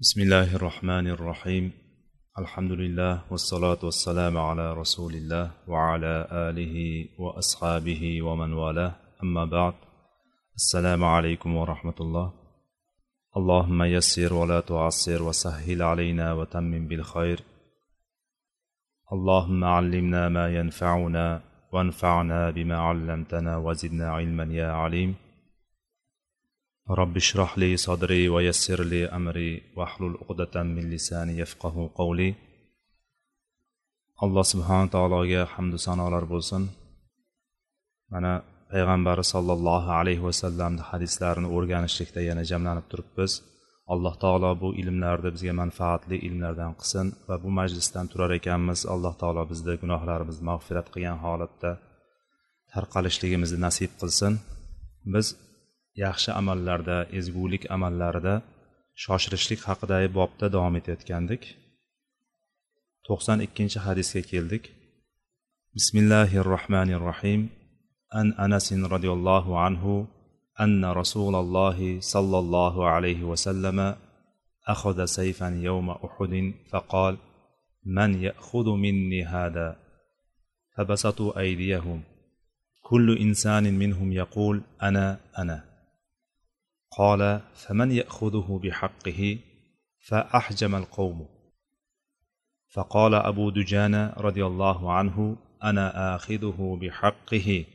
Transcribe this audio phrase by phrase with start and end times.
[0.00, 1.72] بسم الله الرحمن الرحيم
[2.38, 8.92] الحمد لله والصلاة والسلام على رسول الله وعلى آله وأصحابه ومن والاه
[9.22, 9.74] أما بعد
[10.56, 12.32] السلام عليكم ورحمة الله
[13.36, 17.40] اللهم يسر ولا تعسر وسهل علينا وتمم بالخير
[19.12, 21.40] اللهم علمنا ما ينفعنا
[21.72, 25.14] وانفعنا بما علمتنا وزدنا علما يا عليم
[26.89, 32.35] رب اشرح لي صدري ويسر لي أمري واحلل عقدة من لساني يفقه قولي
[34.23, 36.63] alloh subhana taologa hamdu sanolar bo'lsin
[38.13, 38.33] mana
[38.71, 43.31] payg'ambari sollallohu alayhi vasallamni hadislarini o'rganishlikda yana jamlanib turibmiz
[43.93, 49.43] alloh taolo bu ilmlarni bizga manfaatli ilmlardan qilsin va bu majlisdan turar ekanmiz alloh taolo
[49.51, 51.71] bizni gunohlarimizni mag'firat qilgan holatda
[52.73, 54.33] tarqalishligimizni nasib qilsin
[55.13, 55.27] biz
[56.03, 58.35] yaxshi amallarda ezgulik amallarida
[59.03, 61.43] shoshilishlik haqidagi bobda davom etayotgandik
[63.07, 64.63] to'qson ikkinchi hadisga keldik
[65.75, 67.41] bismillahi rohmanir rohim
[68.19, 69.93] an anasin roziyallohu anhu
[70.65, 73.95] أن رسول الله صلى الله عليه وسلم
[74.67, 77.17] أخذ سيفا يوم أحد فقال
[77.85, 79.75] من يأخذ مني هذا
[80.77, 82.03] فبسطوا أيديهم
[82.83, 85.68] كل إنسان منهم يقول أنا أنا
[86.97, 89.39] قال فمن ياخذه بحقه
[90.07, 91.27] فاحجم القوم
[92.73, 97.65] فقال ابو دجانه رضي الله عنه انا اخذه بحقه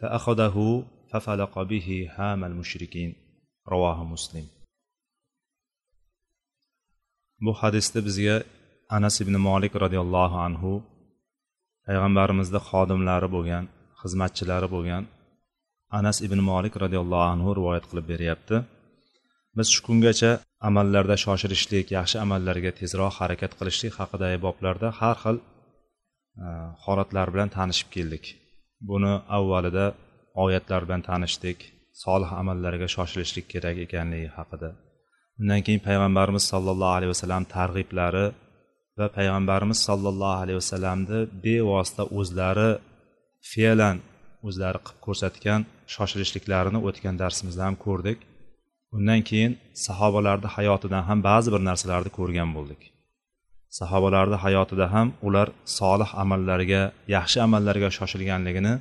[0.00, 3.14] فاخذه ففلق به هام المشركين
[3.68, 4.46] رواه مسلم
[7.46, 8.36] bu hadisda bizga
[8.96, 10.72] anas ibn molik roziyallohu anhu
[11.86, 13.64] payg'ambarimizni xodimlari bo'lgan
[14.00, 15.02] xizmatchilari bo'lgan
[15.99, 18.55] anas ibn molik roziyallohu anhu rivoyat qilib beryapti.
[19.57, 20.31] Biz shu kungacha
[20.69, 25.37] amallarda shoshilishlik yaxshi amallarga tezroq harakat qilishlik haqidagi boblarda har xil
[26.43, 26.45] e,
[26.85, 28.25] holatlar bilan tanishib keldik.
[28.89, 29.85] Buni avvalida
[30.43, 31.59] oyatlar bilan tanishdik
[32.03, 34.69] solih amallarga shoshilishlik kerak ekanligi haqida.
[35.39, 38.25] Undan keyin payg'ambarimiz sollallohu alayhi vasallam targ'iblari
[38.99, 42.69] va payg'ambarimiz sollallohu alayhi vasallamni bevosita o'zlari
[43.51, 43.95] fe'lan
[44.47, 45.61] o'zlari qilib ko'rsatgan
[45.95, 48.17] shoshilishliklarini o'tgan darsimizda ham ko'rdik.
[48.95, 49.53] Undan keyin
[49.85, 52.81] sahobalarni hayotidan ham ba'zi bir narsalarni ko'rgan bo'ldik.
[53.79, 55.47] Sahobalarni hayotida ham ular
[55.79, 56.81] solih amallarga
[57.15, 58.73] yaxshi amallarga shoshilganligini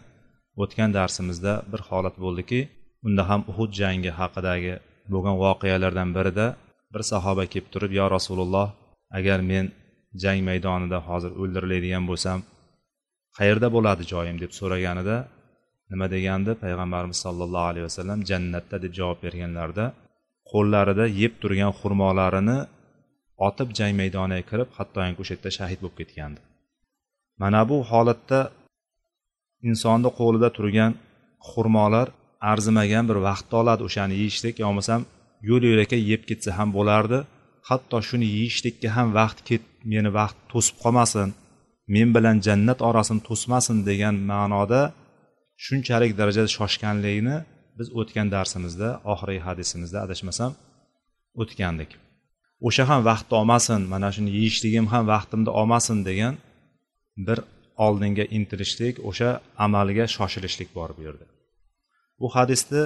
[0.62, 2.60] o'tgan darsimizda bir holat bo'ldiki
[3.06, 4.74] unda ham uhud jangi haqidagi
[5.12, 6.46] bo'lgan voqealardan birida
[6.92, 8.68] bir sahoba kelib turib yo rasululloh
[9.18, 9.66] agar men
[10.22, 12.38] jang maydonida hozir o'ldiriladigan bo'lsam
[13.38, 14.36] qayerda bo'ladi joyim?
[14.42, 15.16] deb so'raganida
[15.92, 16.50] nima degandi?
[16.62, 19.86] Payg'ambarimiz sollallohu alayhi vasallam jannatda deb javob berganlarida
[20.50, 22.58] qo'llarida yeb turgan xurmolarini
[23.48, 26.40] otib jang maydoniga kirib hattoki o'sha yerda shahid bo'lib ketgandi.
[27.42, 28.40] Mana bu holatda
[29.68, 30.92] insonni qo'lida turgan
[31.50, 32.06] xurmolar
[32.52, 33.80] arzimagan bir vaqtni oladi.
[33.88, 35.00] O'shani yeyishlik yo bo'lmasam
[35.48, 37.18] yo'l yo'lakay yeb ketsa ham bo'lardi.
[37.68, 41.28] Hatto shuni yeyishlikka ham vaqt ket meni vaqt to'sib qolmasin
[41.94, 44.80] men bilan jannat orasini to'smasin degan ma'noda
[45.66, 47.36] shunchalik darajada shoshganligini
[47.78, 50.52] biz o'tgan darsimizda oxirgi hadisimizda adashmasam
[51.42, 51.90] o'tgandik.
[52.66, 56.34] O'sha ham vaqtni olmasin mana shuni yeyishligim ham vaqtimni olmasin degan
[57.26, 57.38] bir
[57.86, 59.30] oldinga intilishlik o'sha
[59.66, 61.26] amalga shoshilishlik bor bu yerda
[62.20, 62.82] bu hadisni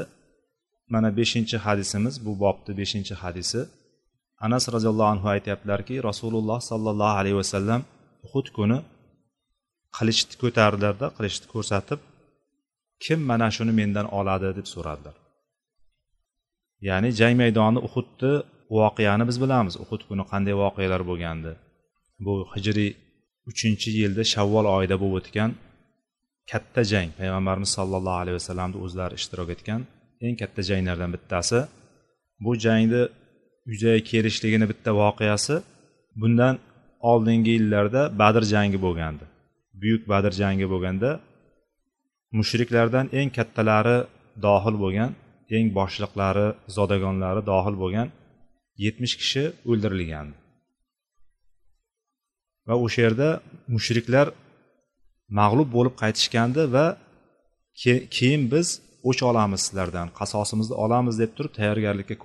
[0.94, 3.60] mana beshinchi hadisimiz bu bobni beshinchi hadisi.
[4.46, 7.80] Anas roziyallohu anhu aytyaptilarki rasululloh sollallohu alayhi vasallam
[8.26, 8.78] uhud kuni
[9.96, 12.00] qilichni ko'tardilarda qilichni ko'rsatib
[13.04, 15.16] kim mana shuni mendan oladi deb so'radilar.
[16.88, 18.32] Ya'ni jang maydoni uhudni
[18.78, 19.74] voqeani biz bilamiz.
[19.84, 21.52] Uhud kuni qanday voqealar bo'lgandi.
[22.24, 22.90] Bu hijriy
[23.50, 25.50] uchinchi yilda shavvol oyida bo'lib o'tgan
[26.50, 27.08] katta jang.
[27.20, 29.80] Payg'ambarimiz sollallohu alayhi vasallamni o'zlari ishtirok etgan
[30.26, 31.58] eng katta janglardan bittasi.
[32.44, 33.02] Bu jangni
[33.70, 35.56] yuzaga kelishligini bitta voqeasi.
[36.20, 36.54] Bundan
[37.10, 39.24] oldingi yillarda badr jangi bo'lgandi.
[39.80, 41.10] Buyuk badr jangi bo'lganda
[42.38, 43.98] mushriklardan eng kattalari
[44.46, 45.10] dohil bo'lgan
[45.56, 46.46] eng boshliqlari
[46.76, 48.08] zodagonlari dohil bo'lgan
[48.84, 50.26] yetmish kishi o'ldirilgan.
[52.68, 53.28] Va o'sha yerda
[53.74, 54.26] mushriklar
[55.40, 56.86] mag'lub bo'lib qaytishgandi va
[58.16, 58.68] keyin biz
[59.08, 62.16] o'ch olamiz sizlardan qasosimizni olamiz deb turib tayyorgarlikka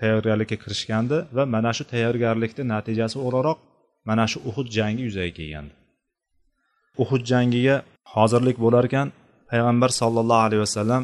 [0.00, 3.58] tayyorgarlikka kirishgandi va mana shu tayyorgarlikni natijasi o'laroq
[4.08, 5.72] mana shu uhud jangi yuzaga kelgandi.
[7.02, 7.76] Uhud jangiga
[8.14, 9.06] hozirlik bo'larkan
[9.50, 11.02] payg'ambar sollallohu alayhi vasallam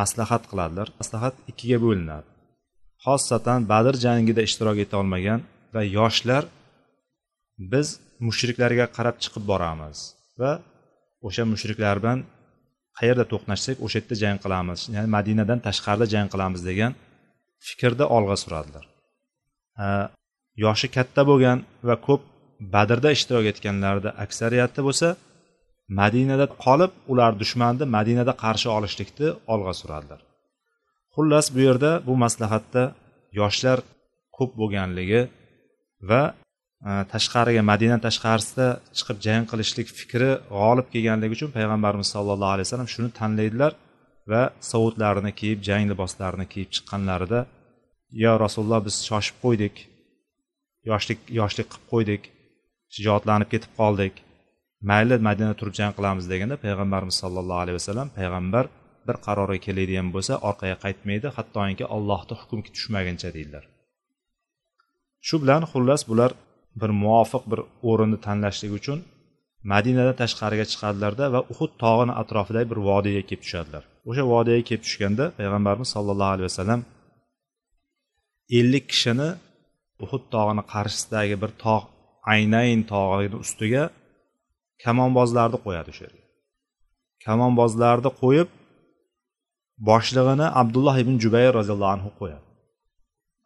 [0.00, 0.88] maslahat qiladilar.
[1.00, 2.28] Maslahat ikkiga bo'linadi.
[3.04, 5.40] Xosatan badr jangida ishtirok eta olmagan
[5.74, 6.44] va yoshlar
[7.72, 7.86] biz
[8.26, 9.98] mushriklarga qarab chiqib boramiz
[10.40, 10.52] va
[11.26, 12.18] o'sha mushriklar bilan
[12.98, 16.92] qayerda to'qnashsak o'sha yerda jang qilamiz ya'ni madinadan tashqarida jang qilamiz degan
[17.66, 18.84] fikrda olg'a suradilar.
[20.64, 21.58] Yoshi katta bo'lgan
[21.88, 22.22] va ko'p
[22.74, 25.08] badrda ishtirok etganlarni aksariyati bo'lsa
[25.88, 30.20] madinada qolib ular dushmanni madinada qarshi olishlikni olg'a suradilar.
[31.14, 32.82] Xullas bu yerda bu maslahatda
[33.40, 33.78] yoshlar
[34.36, 35.22] ko'p bo'lganligi
[36.10, 36.22] va
[36.88, 38.66] e, tashqariga madina tashqarisida
[38.98, 43.72] chiqib jang qilishlik fikri g'olib kelganligi uchun payg'ambarimiz sollallohu alayhi vasallam shuni tanlaydilar
[44.32, 44.42] va
[44.72, 47.40] sovutlarini kiyib jang liboslarini kiyib chiqqanlarida
[48.24, 49.74] yo rasululloh biz shoshib qo'ydik
[50.90, 52.22] yoshlik yoshlik qilib qo'ydik
[52.94, 54.14] shijoatlanib ketib qoldik
[54.90, 58.64] mayli madinada turib jang qilamiz deganda payg'ambarimiz sollallohu alayhi vasallam payg'ambar
[59.06, 63.64] bir qarorga keladigan bo'lsa orqaga qaytmaydi hattoki allohni hukmi tushmaguncha deydilar.
[65.26, 66.30] Shu bilan xullas bular
[66.80, 67.60] bir muvofiq bir
[67.90, 68.98] o'rinni tanlashlik uchun
[69.72, 73.82] madinadan tashqariga chiqadilarda va uhud tog'ini atrofidagi bir vodiyga kelib tushadilar.
[74.08, 76.80] O'sha vodiyga kelib tushganda payg'ambarimiz sollallohu alayhi vasallam
[78.58, 79.28] ellik kishini
[80.04, 81.84] uhud tog'ini qarshisidagi bir tog'
[82.34, 83.84] aynayn tog'ini ustiga
[84.82, 86.22] kamonbozlarni qo'yadi o'sha yerga.
[87.26, 88.48] Kamonbozlarni qo'yib
[89.88, 92.44] boshlig'ini abdulloh ibn jubayr roziyallohu anhu qo'yadi.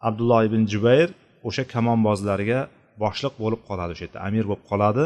[0.08, 1.08] Abdulloh ibn jubayr
[1.48, 2.60] o'sha kamonbozlarga
[3.02, 5.04] boshliq bo'lib qoladi o'sha yerda amir bo'lib qoladi.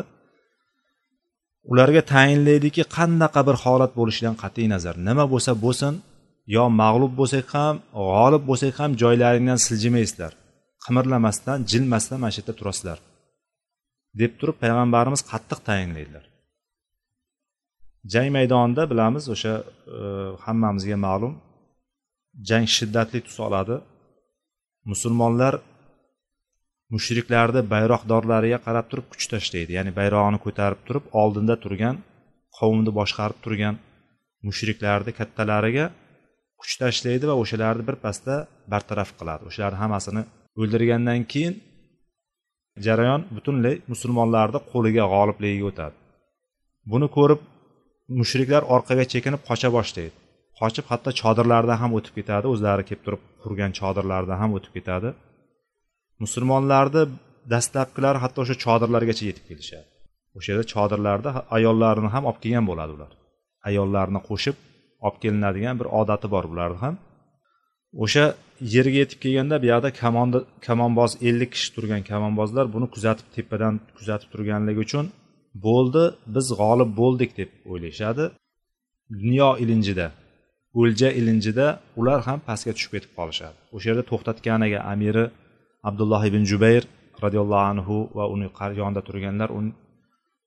[1.72, 4.94] Ularga tayinlaydiki qanaqa bir holat bo'lishidan qat'iy nazar.
[5.08, 5.94] Nima bo'lsa bo'lsin
[6.56, 7.74] yo mag'lub bo'lsak ham
[8.10, 10.32] g'olib bo'lsak ham joylaringdan siljimaysizlar.
[10.84, 12.98] Qimirlamasdan jilmasdan mana shu yerda turasizlar.
[14.20, 16.24] Deb turib payg'ambarimiz qattiq tayinlaydilar.
[18.12, 19.64] Jang maydonida bilamiz o'sha e,
[20.44, 21.34] hammamizga ma'lum
[22.48, 23.76] jang shiddatli tus oladi.
[24.90, 25.54] Musulmonlar
[26.94, 29.70] mushriklarni bayroqdorlariga qarab turib kuch tashlaydi.
[29.78, 31.96] Ya'ni bayrog'ini ko'tarib turib oldinda turgan
[32.58, 33.74] qavmni boshqarib turgan
[34.48, 35.86] mushriklarni kattalariga
[36.60, 38.34] kuch tashlaydi va o'shalarni birpasda
[38.72, 39.42] bartaraf qiladi.
[39.50, 40.22] O'shalarni hammasini
[40.60, 41.54] o'ldirgandan keyin
[42.86, 45.96] jarayon butunlay musulmonlarni qo'liga g'olibligiga o'tadi.
[46.92, 47.40] Buni ko'rib
[48.20, 50.14] mushriklar orqaga chekinib qocha boshlaydi.
[50.60, 55.08] Qochib hatto chodirlardan ham o'tib ketadi o'zlari kelib turib qurgan chodirlardan ham o'tib ketadi.
[56.22, 57.02] Musulmonlarni
[57.52, 59.86] dastlabkilari hatto o'sha chodirlargacha yetib kelishadi.
[60.36, 63.12] O'sha yerda chodirlarda ayollarini ham olib kelgan bo'ladi ular.
[63.68, 64.56] Ayollarni qo'shib
[65.06, 66.94] olib kelinadigan bir odati bor bularni ham.
[68.04, 68.24] O'sha
[68.74, 74.28] yerga yetib kelganda bu yoqda kamonda kamonboz ellik kishi turgan kamonbozlar buni kuzatib tepadan kuzatib
[74.32, 75.06] turganligi uchun
[75.66, 76.04] bo'ldi
[76.34, 78.24] biz g'olib bo'ldik deb o'ylashadi.
[79.20, 80.06] Dunyo ilinjida
[80.80, 81.66] o'lja ilinjida
[82.00, 83.56] ular ham pastga tushib ketib qolishadi.
[83.74, 85.24] O'sha yerda to'xtatganiga amiri
[85.88, 86.82] abdulloh ibn jubayr
[87.24, 88.48] roziyallohu anhu va uni
[88.80, 89.70] yonida turganlar uni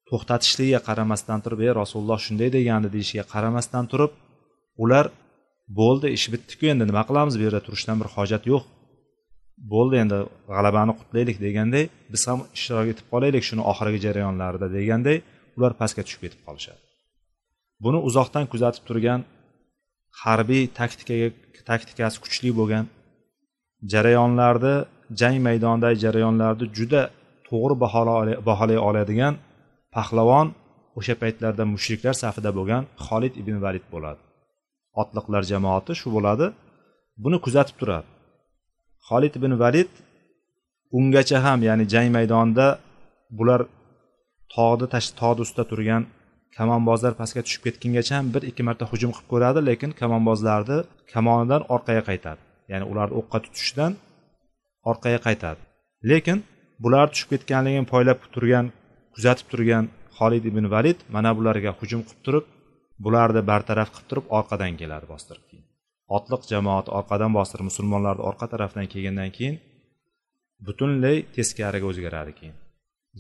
[0.10, 4.12] to'xtatishligiga qaramasdan turib ey rasululloh shunday degandi deyishiga qaramasdan turib
[4.84, 5.06] ular
[5.68, 6.84] bo'ldi ish bitdiku endi.
[6.90, 7.34] Nima qilamiz?
[7.40, 8.64] Bu yerda turishdan bir hojat yo'q.
[9.74, 10.18] Bo'ldi endi
[10.56, 15.18] g'alabani qutlaylik deganday biz ham ishtirok etib qolaylik shuni oxirgi jarayonlarida deganday
[15.58, 16.82] ular pastga tushib ketib qolishadi.
[17.84, 19.22] Buni uzoqdan kuzatib turgan
[20.24, 21.28] harbiy taktikaga
[21.70, 22.86] taktikasi kuchli bo'lgan
[23.94, 24.76] jarayonlarni
[25.22, 27.02] jang maydonidagi jarayonlarni juda
[27.48, 27.76] to'g'ri
[28.50, 29.34] baholay oladigan
[29.96, 30.48] pahlavon
[31.00, 34.25] o'sha paytlarda mushriklar safida bo'lgan xolid ibn valid bo'ladi.
[35.02, 36.48] Otliqlar jamoati shu bo'ladi.
[37.24, 38.10] Buni kuzatib turadi
[39.08, 39.92] xolid ibn valid
[40.98, 42.68] ungacha ham ya'ni jang maydonida
[43.38, 43.62] bular
[44.56, 44.88] tog'ni
[45.22, 46.04] tog'ni ustida turgan
[46.58, 50.78] kamonbozlar pastga tushib ketgungacha ham bir ikki marta hujum qilib ko'radi lekin kamonbozlarni
[51.14, 52.42] kamonidan orqaga qaytadi.
[52.72, 53.92] Ya'ni ularni o'qqa tutishdan
[54.92, 55.60] orqaga qaytadi.
[56.12, 56.38] Lekin
[56.84, 58.66] bular tushib ketganligini poylab turgan
[59.16, 59.84] kuzatib turgan
[60.18, 62.46] xolid ibn valid mana bularga hujum qilib turib
[63.04, 65.66] bularni bartaraf qilib turib orqadan keladi bostirib keyin.
[66.18, 69.56] Otliq jamoat orqadan bostirib musulmonlarni orqa tarafdan kelgandan keyin
[70.66, 72.56] butunlay teskariga o'zgaradi keyin.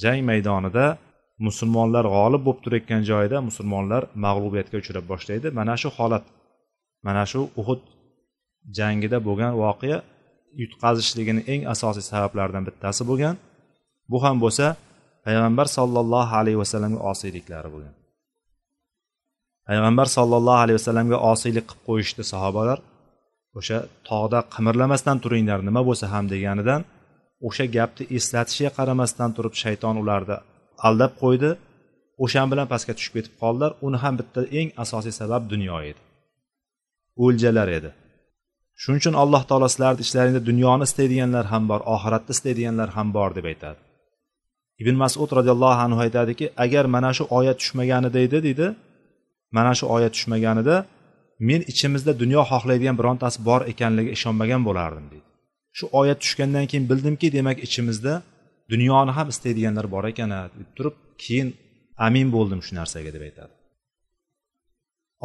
[0.01, 0.85] Jang maydonida
[1.47, 5.47] musulmonlar g'olib bo'lib turayotgan joyida musulmonlar mag'lubiyatga uchrab boshlaydi.
[5.59, 6.25] Mana shu holat
[7.07, 7.81] mana shu uhud
[8.77, 9.97] jangida bo'lgan voqea
[10.61, 13.35] yutqazishligini eng asosiy sabablaridan bittasi bo'lgan.
[14.11, 14.65] Bu ham bo'lsa
[15.25, 17.95] payg'ambar sollallohu alayhi vasallamga osiyliklari bo'lgan.
[19.67, 22.79] Payg'ambar sollallohu alayhi vasallamga osiylik qilib qo'yishdi sahobalar.
[23.59, 23.77] O'sha
[24.09, 26.81] tog'da qimirlamasdan turinglar nima bo'lsa ham deganidan
[27.47, 30.37] o'sha gapni eslatishiga qaramasdan turib shayton ularni
[30.87, 31.51] aldab qo'ydi.
[32.23, 33.71] O'shan bilan pastga tushib ketib qoldilar.
[33.87, 36.01] Uni ham bitta eng asosiy sabab dunyo edi.
[37.25, 37.89] O'ljalar edi.
[38.81, 43.45] Shuning uchun alloh taolo sizlarni ishlaringda dunyoni istaydiganlar ham bor oxiratni istaydiganlar ham bor deb
[43.51, 43.79] aytadi.
[44.81, 48.67] Ibn masud roziyallohu anhu aytadiki agar mana shu oyat tushmaganida edi deydi
[49.57, 50.75] mana shu oyat tushmaganida
[51.49, 55.27] men ichimizda dunyo xohlaydigan birontasi bor ekanligiga ishonmagan bo'lardim deydi.
[55.77, 58.13] Shu oyat tushgandan keyin bildimki demak ichimizda
[58.73, 61.49] dunyoni ham istaydiganlar bor ekan deb turib keyin
[62.07, 63.53] amin bo'ldim shu narsaga deb aytadi.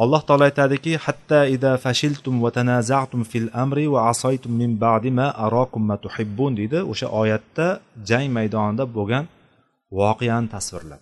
[0.03, 5.27] Alloh taolo aytadiki hatta ida fashiltum va tanaza'tum fil amri va asaytum min ba'di ma
[5.45, 6.79] arakum ma tuhibbun deydi.
[6.91, 7.67] O'sha oyatda
[8.09, 9.25] jang maydonida bo'lgan
[9.99, 11.01] voqeani tasvirlab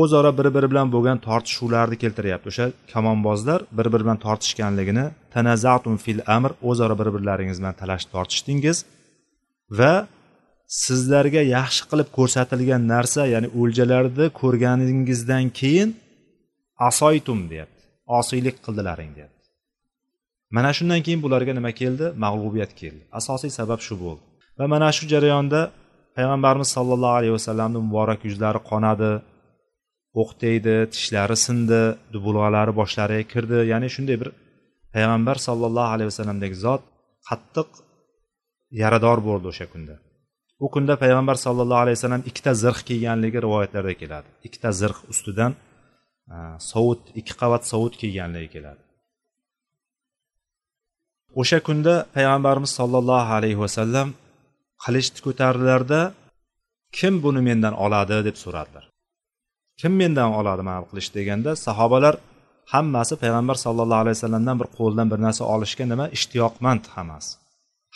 [0.00, 2.46] o'zaro bir biri bilan bo'lgan tortishuvlarni keltiryapti.
[2.52, 8.78] O'sha kamonbozlar bir biri bilan tortishganligini tanazatum fil amr o'zaro bir birlaringiz bilan talashib tortishdingiz
[9.78, 9.92] va
[10.84, 15.90] sizlarga yaxshi qilib ko'rsatilgan narsa ya'ni o'ljalarni ko'rganingizdan keyin
[16.88, 17.82] asoytum deyapti.
[18.18, 19.42] Osiylik qildilaring deyapti.
[20.56, 22.06] Mana shundan keyin bularga nima keldi?
[22.24, 23.02] Mag'lubiyat keldi.
[23.18, 24.22] Asosiy sabab shu bo'ldi.
[24.58, 25.60] Va mana shu jarayonda
[26.16, 29.10] payg'ambarimiz sollallohu alayhi vasallamni muborak yuzlari qonadi.
[30.20, 31.80] O'q tegdi tishlari sindi
[32.14, 33.58] dubulg'alari boshlariga kirdi.
[33.72, 34.30] Ya'ni shunday bir
[34.94, 36.82] payg'ambar sollallohu alayhi vasallamdagi zot
[37.28, 37.68] qattiq
[38.82, 39.94] yarador bo'ldi o'sha kunda.
[40.64, 44.28] U kunda payg'ambar sallallohu alayhi vasallam ikkita zirh kiyganligi rivoyatlarda keladi.
[44.46, 45.52] Ikkita zirh ustidan
[46.70, 48.82] sovut ikki qavat sovut kiyganligi keladi.
[51.40, 54.08] O'sha kunda payg'ambarimiz sollallohu alayhi vasallam
[54.84, 56.00] qilichni ko'tardilarda
[56.98, 58.16] kim buni mendan oladi?
[58.28, 58.91] deb so'radilar.
[59.80, 62.14] Kim mendan oladi mana bu qilish deganda sahobalar
[62.74, 66.06] hammasi payg'ambar sallallohu alayhi vasallamdan bir qo'ldan bir narsa olishga nima?
[66.16, 67.30] Ishtiyoqmand hammasi.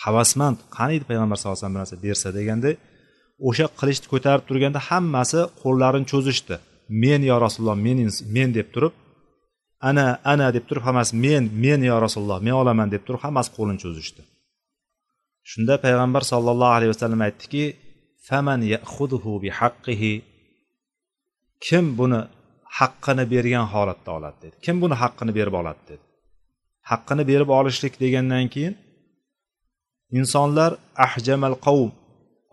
[0.04, 0.59] Havasmand.
[0.76, 2.71] Qaniydi payg'ambar sallallohu alayhi vasallam bir narsa bersa deganda
[3.49, 6.56] o'sha qilichni ko'tarib turganda hammasi qo'llarini cho'zishdi.
[7.02, 7.99] Men yo rasululloh men
[8.37, 8.95] men deb turib
[9.88, 13.80] ana ana deb turib hammasi men men yo rasululloh men olaman deb turib hammasi qo'lini
[13.85, 14.23] cho'zishdi.
[15.50, 17.64] Shunda payg'ambar sollallohu alayhi vasallam aytdiki
[18.28, 18.61] faman
[19.45, 20.12] bi haqqihi
[21.66, 22.20] kim buni
[22.78, 24.56] haqqini bergan holatda oladi dedi.
[24.64, 26.04] Kim buni haqqini berib oladi dedi.
[26.90, 28.75] Haqqini berib olishlik degandan keyin
[30.18, 30.70] insonlar
[31.06, 31.90] ahjamal qavm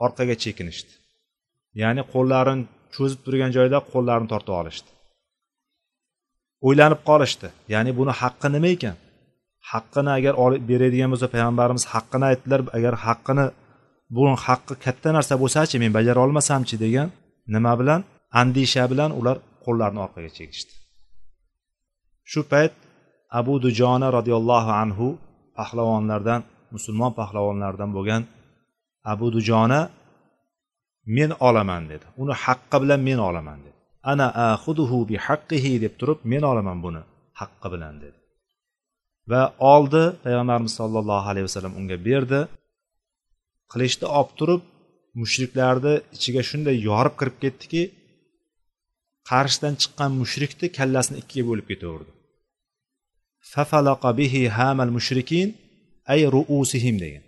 [0.06, 0.94] orqaga chekinishdi.
[1.82, 2.64] Ya'ni qo'llarini
[2.96, 4.90] cho'zib turgan joyda qo'llarini tortib olishdi.
[6.68, 7.48] O'ylanib qolishdi.
[7.74, 8.96] Ya'ni buni haqqi nima ekan?
[9.72, 10.34] Haqqini agar
[10.70, 12.62] beradigan bo'lsa payg'ambarimiz haqqini aytdilar.
[12.78, 13.46] Agar haqqini
[14.18, 17.08] buni haqqi katta narsa bo'lsachi men bajara olmasamchi degan
[17.56, 18.02] nima bilan
[18.42, 20.74] andisha bilan ular qo'llarini orqaga chekishdi.
[22.32, 22.74] Shu payt
[23.40, 25.08] abu dujona roziyallohu anhu
[25.58, 26.42] pahlavonlardan
[26.76, 28.22] musulmon pahlavonlaridan bo'lgan
[29.14, 29.80] abu dujona
[31.18, 32.06] men olaman dedi.
[32.22, 33.80] Uni haqqi bilan men olaman dedi.
[34.12, 37.02] Ana ahuduhu bi haqqihi deb turib men olaman buni
[37.40, 38.18] haqqi bilan dedi.
[39.32, 39.42] Va
[39.74, 42.40] oldi payg'ambarimiz sollallohu alayhi vasallam unga berdi.
[43.72, 44.62] Qilichni olib turib
[45.22, 47.82] mushriklarni ichiga shunday yorib kirib ketdiki
[49.30, 52.12] qarshidan chiqqan mushrikni kallasini ikkiga bo'lib ketaverdi.
[53.52, 55.48] Fafalaqa bihi hamal mushrikin
[56.14, 57.24] ay ruusihim degan.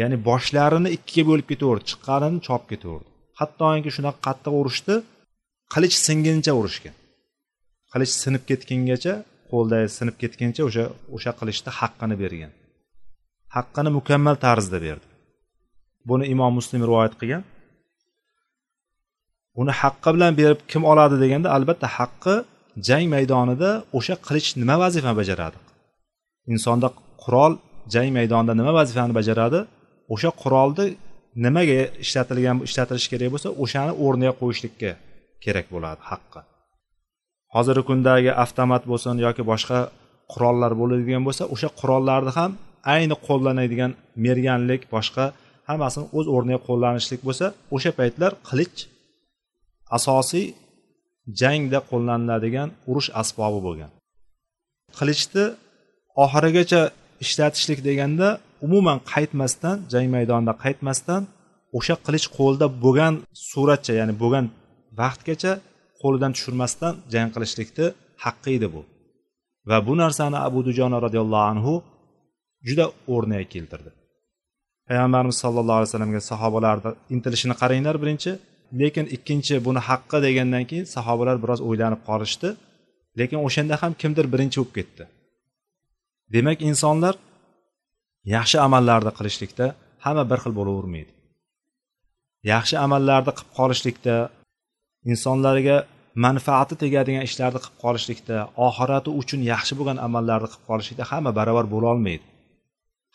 [0.00, 3.08] Ya'ni boshlarini ikkiga bo'lib ketaverdi chiqqanini chopib ketaverdi.
[3.40, 4.94] Hattoki shunaqa qattiq urishdi
[5.72, 6.96] qilich singuncha urishgan
[7.92, 9.14] qilich sinib ketgungacha
[9.50, 10.84] qo'lda sinib ketguncha o'sha
[11.16, 12.52] o'sha qilichni haqqini bergan.
[13.56, 15.06] Haqqini mukammal tarzda berdi.
[16.08, 17.42] Buni imom muslim rivoyat qilgan.
[19.60, 22.34] Uni haqqi bilan berib kim oladi deganda albatta haqqi
[22.88, 25.58] jang maydonida o'sha qilich nima vazifani bajaradi?
[26.52, 26.88] Insonda
[27.22, 27.52] qurol
[27.94, 29.60] jang maydonida nima vazifani bajaradi?
[30.14, 30.86] O'sha qurolni
[31.44, 34.90] nimaga ishlatilgan ishlatilishi kerak bo'lsa o'shani o'rniga qo'yishlikka
[35.44, 36.40] kerak bo'ladi haqqi.
[37.54, 39.78] Hozirgi kundagi avtomat bo'lsin yoki boshqa
[40.32, 42.50] qurollar bo'ladigan bo'lsa o'sha qurollarni ham
[42.94, 43.92] ayni qo'llanadigan
[44.24, 45.24] merganlik boshqa
[45.68, 48.78] hammasini o'z o'rniga qo'llanishlik bo'lsa o'sha paytlar qilich
[49.96, 50.46] asosiy
[51.40, 53.90] jangda qo'llaniladigan urush asbobi bo'lgan.
[54.98, 55.44] Qilichni
[56.24, 56.82] oxirigacha
[57.24, 58.28] ishlatishlik deganda
[58.66, 61.22] umuman qaytmasdan jang maydonida qaytmasdan
[61.78, 63.14] o'sha qilich qo'lda bo'lgan
[63.50, 64.46] suratcha ya'ni bo'lgan
[65.00, 65.52] vaqtgacha
[66.02, 67.86] qo'lidan tushirmasdan jang qilishlikni
[68.24, 68.82] haqqi edi bu.
[69.68, 71.74] Va bu narsani abu dujona roziyallohu anhu
[72.68, 73.90] juda o'rniga keltirdi.
[74.88, 78.32] Payg'ambarimiz sallallohu alayhi vasallamga sahobalarni intilishini qaranglar birinchi.
[78.80, 82.48] Lekin ikkinchi buni haqqi degandan keyin sahobalar biroz o'ylanib qolishdi.
[83.18, 85.04] Lekin o'shanda ham kimdir birinchi bo'lib ketdi.
[86.34, 87.14] Demak insonlar
[88.36, 89.66] yaxshi amallarni qilishlikda
[90.04, 91.12] hamma bir xil bo'lavermaydi.
[92.52, 94.14] Yaxshi amallarni qilib qolishlikda
[95.12, 95.76] insonlarga
[96.24, 102.24] manfaati tegadigan ishlarni qilib qolishlikda oxirati uchun yaxshi bo'lgan amallarni qilib qolishlikda hamma barobar bo'lolmaydi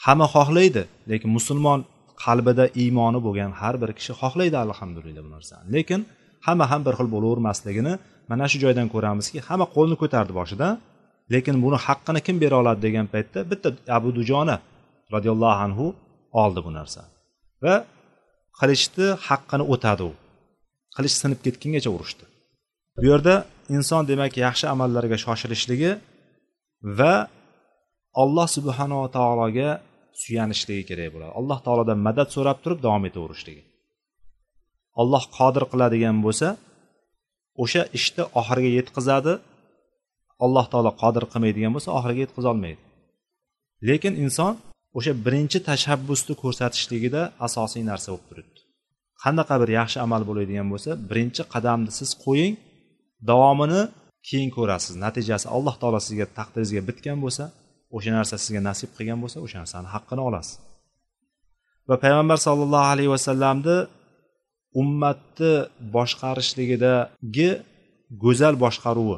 [0.06, 1.80] hamma xohlaydi lekin musulmon
[2.24, 5.66] qalbida iymoni bo'lgan har bir kishi xohlaydi alhamdulillah bu narsani.
[5.76, 6.02] Lekin
[6.46, 7.94] hamma ham bir xil bo'lavermasligini
[8.32, 10.68] mana shu joydan ko'ramizki hamma qo'lni ko'tardi boshida.
[11.34, 14.56] Lekin buni haqqini kim bera oladi degan paytda bitta abu dujona
[15.14, 15.86] roziyallohu anhu
[16.44, 17.12] oldi bu narsani
[17.64, 17.76] va
[18.60, 20.12] qilichni haqqini o'tadi u.
[20.96, 22.24] Qilich sinib ketgungacha urushdi.
[22.98, 23.36] Bu yerda
[23.76, 25.92] inson demak yaxshi amallarga shoshilishligi
[27.00, 27.14] va
[28.24, 29.70] alloh subhanava taologa
[30.24, 31.32] suyanishligi kerak bo'ladi.
[31.40, 33.64] Alloh taolodan madad so'rab turib davom etaverishligi.
[35.02, 36.48] Alloh qodir qiladigan bo'lsa
[37.64, 39.34] o'sha ishni oxiriga yetkazadi.
[40.46, 42.84] Alloh taolo qodir qilmaydigan bo'lsa oxiriga yetkazolmaydi
[43.90, 44.54] lekin inson
[44.98, 48.60] o'sha birinchi tashabbusni ko'rsatishligida asosiy narsa bo'lib turibdi.
[49.24, 52.54] Qanaqa bir yaxshi amal bo'ladigan bo'lsa birinchi qadamni siz qo'ying
[53.30, 53.82] davomini
[54.28, 54.94] keyin ko'rasiz.
[55.06, 57.44] Natijasi alloh taolo sizga taqdiringizga bitgan bo'lsa
[57.96, 60.56] o'sha narsa sizga nasib qilgan bo'lsa o'sha narsani haqqini olasiz.
[61.90, 63.78] Va payg'ambar sollallohu alayhi vasallamni
[64.82, 65.54] ummatni
[65.96, 67.50] boshqarishligidagi
[68.24, 69.18] go'zal boshqaruvi.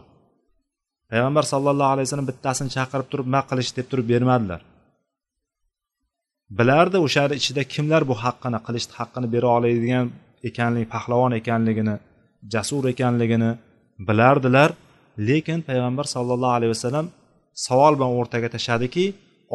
[1.11, 4.61] Payg'ambar sallallohu alayhi vasallam bittasini chaqirib turib nima qilish deb turib bermadilar.
[6.59, 10.05] Bilardi o'shani ichida kimlar bu haqqini qilishni haqqini bera oladigan
[10.49, 11.95] ekanligi pahlavon ekanligini
[12.53, 13.51] jasur ekanligini
[14.07, 14.69] bilardilar.
[15.27, 17.05] Lekin payg'ambar sollallohu alayhi vasallam
[17.65, 19.05] savol bilan o'rtaga tashladiki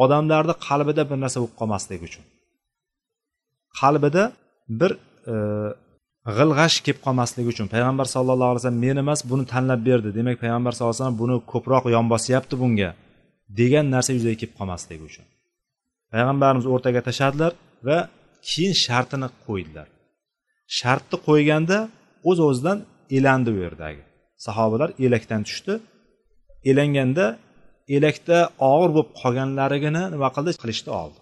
[0.03, 2.23] odamlarni qalbida bir narsa bo'lib qolmasligi uchun.
[3.79, 4.23] Qalbida
[4.79, 4.91] bir
[5.33, 5.35] e,
[6.37, 7.67] g'ilg'ash kelib qolmasligi uchun.
[7.73, 10.09] Payg'ambar sallallohu alayhi vasallam men emas buni tanlab berdi.
[10.17, 12.89] Demak payg'ambar sallallohu alayhi vasallam buni ko'proq yon bosyapti bunga
[13.59, 15.25] degan narsa yuzaga kelib qolmasligi uchun.
[16.13, 17.53] Payg'ambarimiz o'rtaga tashladilar
[17.87, 17.97] va
[18.49, 19.87] keyin shartini qo'ydilar.
[20.79, 21.77] Shartni qo'yganda
[22.29, 22.77] o'z o'zidan
[23.17, 24.03] elandi u yerdagi
[24.45, 25.73] sahobalar elakdan tushdi.
[26.71, 27.25] Elanganda
[27.95, 28.37] elakda
[28.71, 30.51] og'ir bo'lib qolganlarigini nima qildi?
[30.61, 31.17] Qilishdi oldi.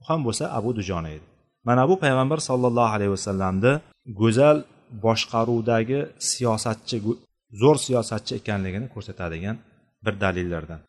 [0.00, 1.26] U ham bo'lsa abu dujona edi.
[1.68, 3.72] Mana bu payg'ambar sollallohu alayhi vasallamni
[4.20, 4.58] go'zal
[5.04, 6.96] boshqaruvdagi siyosatchi
[7.60, 9.56] zo'r siyosatchi ekanligini ko'rsatadigan
[10.04, 10.80] bir dalillardan.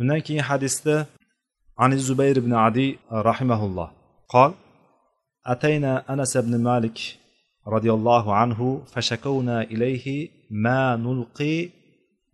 [0.00, 0.94] Undan keyin hadisda
[1.84, 2.86] ani zubayr ibn adi
[3.28, 3.88] rahimahulloh
[4.34, 4.50] qol
[5.52, 6.98] atayna anas ibn malik
[7.74, 10.30] roziyallohu anhu fashakavna ilayhi
[10.64, 11.54] ma nulqi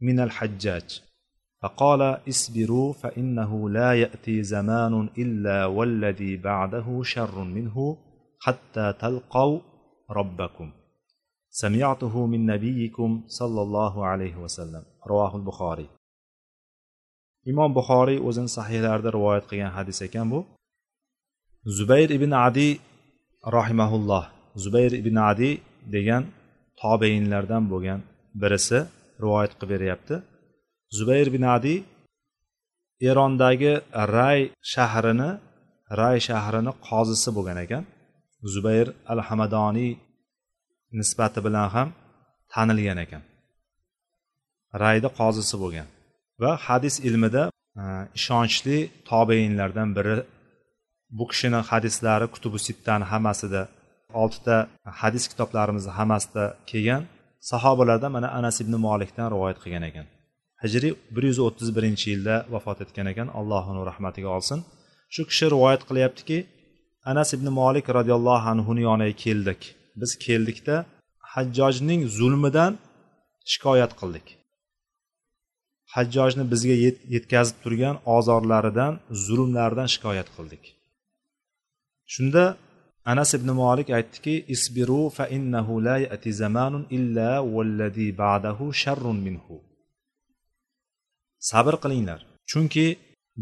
[0.06, 0.86] min al hajjaj
[1.63, 7.97] فقال اصبروا فإنه لا يأتي زمان إلا والذي بعده شر منه
[8.39, 9.59] حتى تلقوا
[10.11, 10.71] ربكم
[11.49, 15.87] سمعته من نبيكم صلى الله عليه وسلم رواه البخاري
[17.51, 20.39] imom buxoriy o'zini sahiylarida rivoyat qilgan hadis ekan bu
[21.77, 22.69] zubayr ibn adi
[23.55, 24.25] rohimaulloh
[24.63, 25.51] zubayr ibn adi
[25.95, 26.23] degan
[26.81, 27.99] tobeinlardan bo'lgan
[28.41, 28.79] birisi
[29.23, 30.15] rivoyat qilib beryapti
[30.96, 31.74] zubayr bin adi
[33.08, 33.72] erondagi
[34.16, 34.40] ray
[34.72, 35.30] shahrini
[36.00, 37.84] ray shahrini qozisi bo'lgan ekan.
[38.54, 39.92] Zubayr al hamadoniy
[40.98, 41.88] nisbati bilan ham
[42.52, 43.22] tanilgan ekan.
[44.82, 45.88] Rayni qozisi bo'lgan
[46.42, 47.44] va hadis ilmida
[47.80, 47.82] e,
[48.18, 48.78] ishonchli
[49.10, 50.16] tobeinlardan biri.
[51.18, 53.62] Bu kishini hadislari kutubu sittani hammasida
[54.22, 54.56] oltita
[55.00, 57.02] hadis kitoblarimizni hammasida kelgan
[57.50, 60.06] sahobalardan mana anas ibn molikdan rivoyat qilgan ekan.
[60.62, 64.58] Hijriy bir yuz o'ttiz birinchi yilda vafot etgan ekan alloh uni rahmatiga olsin.
[65.14, 66.38] Shu kishi rivoyat qilyaptiki
[67.10, 69.60] anas ibn molik roziyallohu anhuni yoniga keldik.
[70.00, 70.76] Biz keldikda
[71.34, 72.72] hajjojning zulmidan
[73.52, 74.26] shikoyat qildik.
[75.94, 76.76] Hajjojni bizga
[77.14, 78.92] yetkazib turgan ozorlaridan
[79.26, 80.62] zulmlaridan shikoyat qildik.
[82.14, 82.44] Shunda
[83.12, 89.56] anas ibn molik aytdiki isbiru fa innahu la yati zamanun illa vallazi ba'dahu sharrun minhu.
[91.50, 92.20] Sabr qilinglar.
[92.50, 92.86] Chunki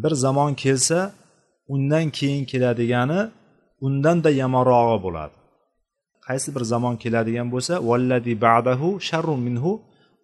[0.02, 1.12] bir zamon kelsa
[1.68, 3.20] undan keyin keladigani
[3.86, 5.36] undanda yomonrog'i bo'ladi.
[6.26, 9.72] Qaysi bir zamon keladigan bo'lsa vallazi ba'dahu sharrun minhu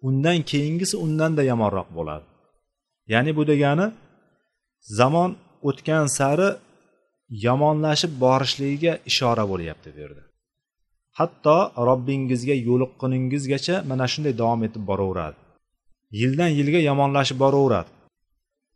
[0.07, 2.25] undan keyingisi undanda yomonroq bo'ladi.
[3.13, 3.87] Ya'ni bu degani
[4.99, 5.31] zamon
[5.69, 6.49] o'tgan sari
[7.47, 10.23] yomonlashib borishligiga ishora bo'lyapti bu yerda
[11.19, 11.57] hatto
[11.89, 15.37] robbingizga yo'liqquningizgacha mana shunday davom etib boraveradi.
[16.19, 17.89] Yildan yilga yomonlashib boraveradi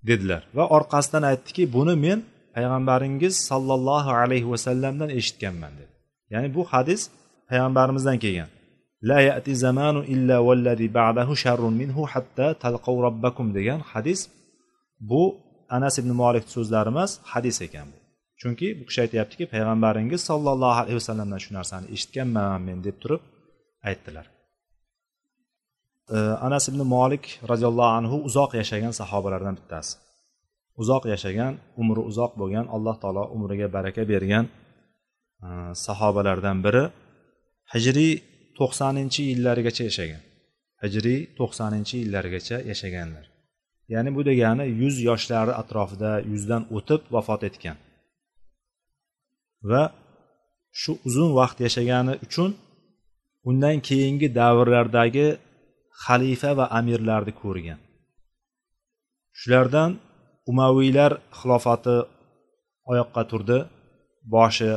[0.10, 0.42] dedilar.
[0.58, 2.20] Va orqasidan aytdiki buni men
[2.56, 5.94] payg'ambaringiz sollallohu alayhi vasallamdan eshitganman dedi.
[6.34, 7.02] Ya'ni bu hadis
[7.50, 8.50] payg'ambarimizdan kelgan.
[9.10, 14.20] La yati zamanu illa vallazi ba'dahu sharrun minhu hatta talqaw robbakum degan hadis
[15.10, 15.24] bu
[15.78, 17.98] anas ibn molik so'zlari emas hadis ekan bu.
[18.42, 23.22] Chunki bu kishi aytyaptiki payg'ambaringiz sollallohu alayhi vasallamdan shu narsani eshitganman men deb turib
[23.90, 24.26] aytdilar.
[26.16, 29.94] Anas ibn molik roziyallohu anhu uzoq yashagan sahobalardan bittasi.
[30.82, 35.50] Uzoq yashagan umri uzoq bo'lgan alloh taolo umriga baraka bergan e,
[35.86, 36.84] sahobalardan biri
[37.74, 38.14] hijriy
[38.58, 40.22] to'qsoninchi yillargacha yashagan.
[40.84, 43.26] Hijriy to'qsoninchi yillargacha yashaganlar.
[43.94, 47.78] Ya'ni bu degani yuz yoshlari atrofida yuzdan o'tib vafot etgan.
[49.70, 49.84] Va
[50.82, 52.50] shu uzun vaqt yashagani uchun
[53.50, 55.28] undan keyingi davrlardagi
[56.06, 57.80] xalifa va amirlarni ko'rgan.
[59.40, 59.92] Shulardan
[60.52, 61.98] umaviylar xilofati
[62.92, 63.60] oyoqqa turdi.
[64.34, 64.72] Boshi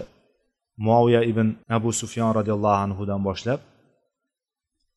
[0.87, 3.61] muaviya ibn abu sufyon roziyallohu anhudan boshlab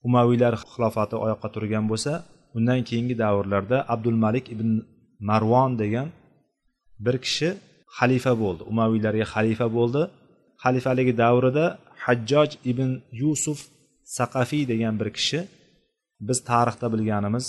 [0.07, 2.13] umaviylar xilofati oyoqqa turgan bo'lsa
[2.57, 4.69] undan keyingi davrlarda abdul malik ibn
[5.29, 6.07] marvon degan
[7.05, 7.49] bir kishi
[7.97, 8.61] xalifa bo'ldi.
[8.71, 10.01] Umaviylarga xalifa bo'ldi.
[10.63, 11.65] Xalifaligi davrida
[12.05, 12.89] hajjoj ibn
[13.21, 13.59] yusuf
[14.17, 15.39] saqafiy degan bir kishi
[16.27, 17.45] biz tarixda bilganimiz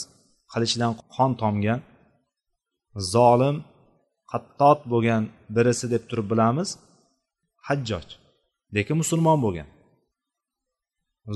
[0.52, 1.80] qilichdan qon tomgan
[3.14, 3.56] zolim
[4.30, 5.22] qattot bo'lgan
[5.56, 6.68] birisi deb turib bilamiz
[7.66, 8.06] hajjoj.
[8.74, 9.68] Lekin musulmon bo'lgan.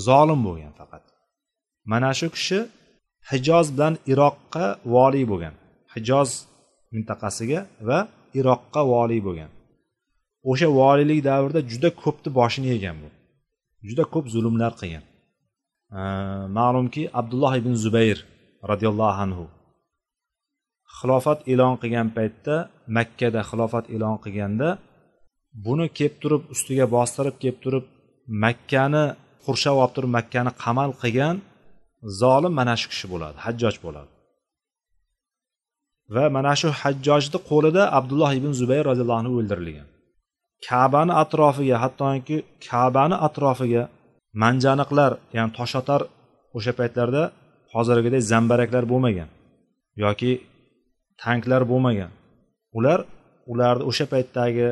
[0.07, 1.05] Zolim bo'lgan faqat.
[1.93, 2.59] Mana shu kishi
[3.31, 5.55] hijoz bilan iroqqa voliy bo'lgan.
[5.95, 6.31] Hijoz
[6.95, 7.99] mintaqasiga va
[8.39, 9.51] iroqqa voliy bo'lgan.
[10.51, 13.09] O'sha voliylik davrida juda ko'pni boshini yegan bu.
[13.89, 15.05] Juda ko'p zulmlar qilgan.
[16.59, 18.19] Ma'lumki abdulloh ibn zubayr
[18.71, 19.45] roziyallohu anhu.
[20.97, 22.55] Xilofat e'lon qilgan paytda
[22.97, 24.69] makkada xilofat e'lon qilganda
[25.65, 27.85] buni kelib turib ustiga bostirib kelib turib
[28.45, 29.05] makkani
[29.45, 31.37] qurshab olib turib makkani qamal qilgan
[32.21, 34.11] zolim mana shu kishi bo'ladi hajjoj bo'ladi.
[36.15, 39.89] Va mana shu hajjojni qo'lida abdulloh ibn zubayr roziyallohu anhu o'ldirilgan.
[40.67, 42.37] Kabani atrofiga hattoki
[42.69, 43.83] kabani atrofiga
[44.43, 46.01] manjaniqlar ya'ni toshotar
[46.57, 47.23] o'sha paytlarda
[47.75, 49.29] hozirgidek zambaraklar bo'lmagan
[50.05, 50.33] yoki
[51.23, 52.11] tanklar bo'lmagan.
[52.79, 52.99] Ular
[53.53, 54.69] ularni o'sha paytdagi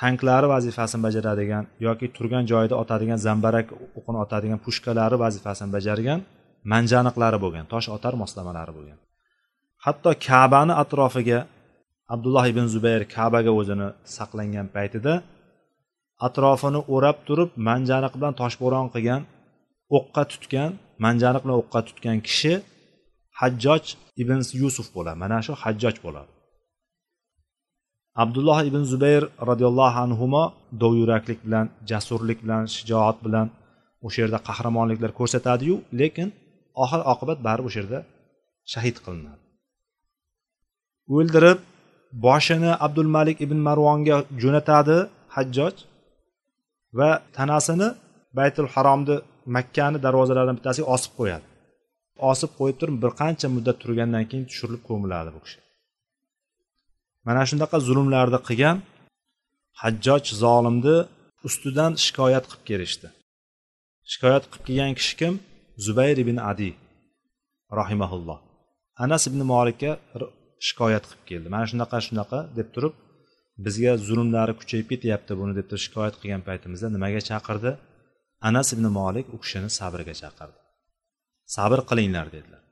[0.00, 3.66] tanklari vazifasini bajaradigan yoki turgan joyida otadigan zambarak
[3.98, 6.20] o'qini otadigan pushkalari vazifasini bajargan
[6.72, 8.98] manjaniqlari bo'lgan tosh otar moslamalari bo'lgan.
[9.84, 11.38] Hatto kabani atrofiga
[12.14, 15.12] abdulloh ibn zubayr kabaga o'zini saqlangan paytida
[16.26, 19.22] atrofini o'rab turib manjaniq bilan toshbo'ron qilgan
[19.96, 20.70] o'qqa tutgan
[21.04, 22.54] manjaniq bilan o'qqa tutgan kishi
[23.40, 23.84] hajjoj
[24.22, 25.18] ibn yusuf bo'ladi.
[25.24, 26.30] Mana shu hajjoj bo'ladi.
[28.22, 30.26] Abdulloh ibn zubayr roziyallohu anhu
[30.82, 33.46] dovyuraklik bilan jasurlik bilan shijoat bilan
[34.06, 36.28] o'sha yerda qahramonliklar ko'rsatadiyu lekin
[36.84, 38.00] oxir oqibat baribir o'sha yerda
[38.72, 39.42] shahid qilinadi.
[41.16, 41.58] O'ldirib
[42.26, 44.96] boshini abdul malik ibn marvonga jo'natadi
[45.36, 45.74] hajjoj
[46.98, 47.88] va tanasini
[48.38, 49.16] baytul haromni
[49.56, 51.44] makkani darvozalaridan bittasiga osib qo'yadi.
[52.30, 55.58] Osib qo'yib turib bir qancha muddat turgandan keyin tushirilib ko'miladi bu kishi.
[57.26, 58.76] Mana shunaqa zulmlarni qilgan
[59.82, 60.96] hajjoj zolimni
[61.48, 63.08] ustidan shikoyat qilib kelishdi.
[64.12, 65.34] Shikoyat qilib kelgan kishi kim?
[65.84, 66.70] Zubayr ibn adi
[67.80, 68.38] rahimaulloh
[69.04, 69.92] anas ibn molikka
[70.66, 71.48] shikoyat qilib keldi.
[71.54, 72.94] Mana shunaqa shunaqa deb turib
[73.64, 77.70] bizga zulmlari kuchayib ketyapti buni deb turib shikoyat qilgan paytimizda nimaga chaqirdi?
[78.48, 80.58] Anas ibn molik u kishini sabrga chaqirdi.
[81.56, 82.62] Sabr qilinglar dedilar.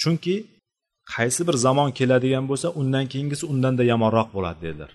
[0.00, 0.36] Chunki
[1.14, 4.90] qaysi bir zamon keladigan bo'lsa undan keyingisi undanda yomonroq bo'ladi dedilar.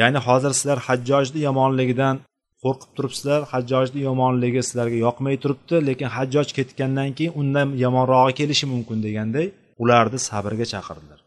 [0.00, 2.16] Ya'ni hozir sizlar hajjojni yomonligidan
[2.62, 8.98] qo'rqib turibsizlar hajjojni yomonligi sizlarga yoqmay turibdi lekin hajjoj ketgandan keyin undan yomonrog'i kelishi mumkin
[9.06, 9.46] deganday
[9.82, 11.20] ularni sabrga chaqirdilar.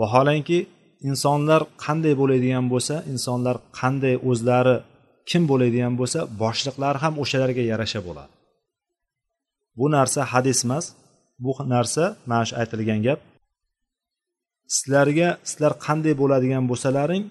[0.00, 0.58] Vaholanki
[1.08, 4.76] insonlar qanday bo'ladigan bo'lsa insonlar qanday o'zlari
[5.30, 8.32] kim bo'ladigan bo'lsa boshliqlari ham o'shalarga yarasha bo'ladi.
[9.78, 10.84] Bu narsa hadis emas
[11.44, 13.20] bu narsa mana shu aytilgan gap.
[14.76, 17.24] Sizlarga sizlar qanday bo'ladigan bo'lsalaring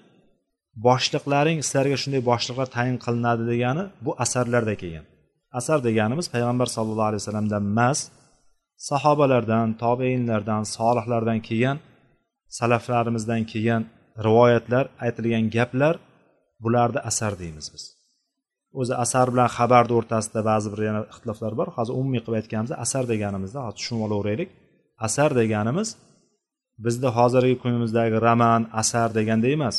[0.86, 5.06] boshliqlaring sizlarga shunday boshliqlar tayin qilinadi degani bu asarlarda kelgan.
[5.58, 7.98] Asar deganimiz payg'ambar sallallohu alayhi vasallamdan emas
[8.90, 11.76] sahobalardan tobeinlardan solihlardan kelgan
[12.58, 13.82] salaflarimizdan kelgan
[14.26, 15.94] rivoyatlar aytilgan gaplar
[16.64, 17.84] bularni asar deymiz biz.
[18.80, 21.68] O'zi asar bilan xabarni o'rtasida ba'zi bir yana ixtiloflar bor.
[21.76, 24.50] Hozir umumiy qilib aytganimizda asar deganimizda hozir tushunib olaveraylik.
[25.06, 25.88] Asar deganimiz
[26.84, 29.76] bizda hozirgi kunimizdagi roman asar deganda emas.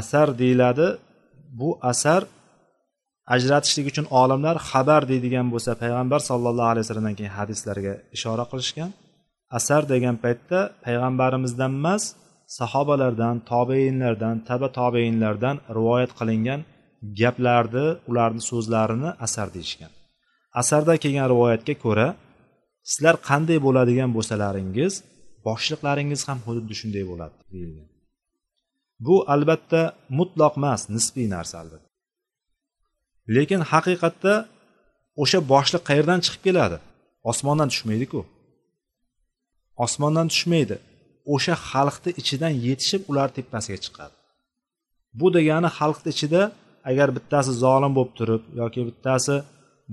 [0.00, 0.88] Asar deyiladi
[1.60, 2.22] bu asar
[3.34, 8.90] ajratishlik uchun olimlar xabar deydigan bo'lsa payg'ambar sallallohu alayhi vasallamdan keyin hadislarga ishora qilishgan.
[9.56, 12.02] Asar degan paytda payg'ambarimizdan emas
[12.58, 16.60] sahobalardan tobeinlardan taba tobeinlardan rivoyat qilingan
[17.20, 19.92] gaplarni ularni so'zlarini asar deyishgan.
[20.60, 22.08] Asarda kelgan rivoyatga ko'ra
[22.90, 24.94] sizlar qanday bo'ladigan bo'lsalaringiz
[25.46, 27.88] boshliqlaringiz ham xuddi shunday bo'ladi deyilgan.
[29.06, 29.82] Bu albatta
[30.18, 31.88] mutloq emas nisbiy narsa albatta.
[33.36, 34.34] Lekin haqiqatda
[35.22, 36.78] o'sha boshliq qayerdan chiqib keladi?
[37.30, 38.20] Osmondan tushmaydiku.
[39.84, 40.76] Osmondan tushmaydi.
[41.34, 44.14] O'sha xalqni ichidan yetishib ular tepasiga chiqadi.
[45.18, 46.42] Bu degani xalqni ichida
[46.90, 49.36] agar bittasi zolim bo'lib turib yoki bittasi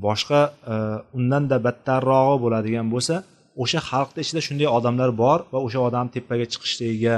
[0.06, 0.42] boshqa
[0.74, 0.76] e,
[1.18, 3.16] undanda battarrog'i bo'ladigan bo'lsa
[3.64, 7.16] o'sha xalqni ichida shunday odamlar bor va o'sha odam tepaga chiqishligiga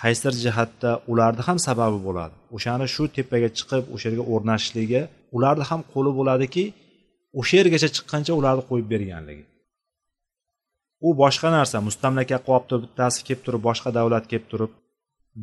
[0.00, 2.34] qaysidir jihatda ularni ham sababi bo'ladi.
[2.56, 5.02] O'shani shu tepaga chiqib o'sha yerga o'rnashishligiga
[5.36, 6.64] ularni ham qo'li bo'ladiki
[7.40, 9.44] o'sha yergacha chiqqancha ularni qo'yib berganligi.
[11.06, 11.76] U boshqa narsa.
[11.88, 14.72] Mustamlaka qilib turib bittasi kelib turib boshqa davlat kelib turib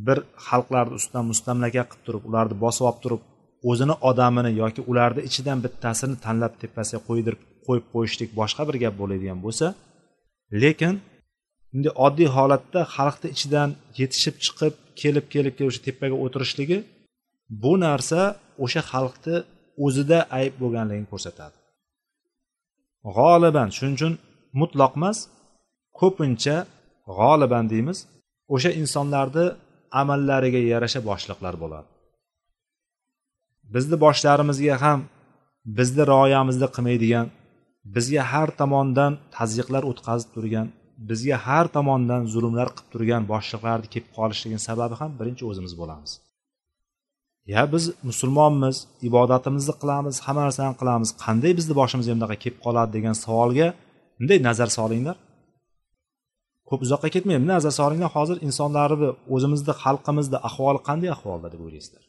[0.05, 0.17] bir
[0.47, 3.21] xalqlarni ustidan mustamlaka qilib turib ularni bosib olib turib
[3.69, 9.39] o'zini odamini yoki ularni ichidan bittasini tanlab tepasiga qo'ydirib qo'yib qo'yishlik boshqa bir gap bo'ladigan
[9.45, 9.67] bo'lsa
[10.63, 10.93] lekin
[11.71, 13.69] bunday oddiy holatda xalqni ichidan
[13.99, 16.77] yetishib chiqib kelib kelib kelib o'sha tepaga o'tirishligi
[17.63, 18.19] bu narsa
[18.63, 19.35] o'sha xalqni
[19.85, 21.55] o'zida ayb bo'lganligini ko'rsatadi.
[23.17, 24.13] G'oliban shuning uchun
[24.61, 25.17] mutloq emas
[25.99, 26.57] ko'pincha
[27.17, 27.97] g'oliban deymiz
[28.55, 29.45] o'sha insonlarni
[30.01, 31.89] amallariga yarasha boshliqlar bo'ladi.
[33.73, 34.99] Bizni boshlarimizga ham
[35.77, 37.27] bizni rioyamizni qilmaydigan
[37.95, 40.67] bizga har tomondan tazyiqlar o'tkazib turgan
[41.09, 46.11] bizga har tomondan zulmlar qilib turgan boshliqlarni kelib qolishligini sababi ham birinchi o'zimiz bo'lamiz.
[47.53, 48.75] Ya biz musulmonmiz
[49.09, 53.67] ibodatimizni qilamiz hamma narsani qilamiz qanday bizni boshimizga bunaqa kelib qoladi degan savolga
[54.17, 55.15] bunday nazar solinglar.
[56.69, 57.43] Ko'p uzoqqa ketmaydi.
[57.53, 62.03] Nazar solinglar hozir insonlarni o'zimizni xalqimizni ahvoli qanday ahvolda deb o'ylaysizlar?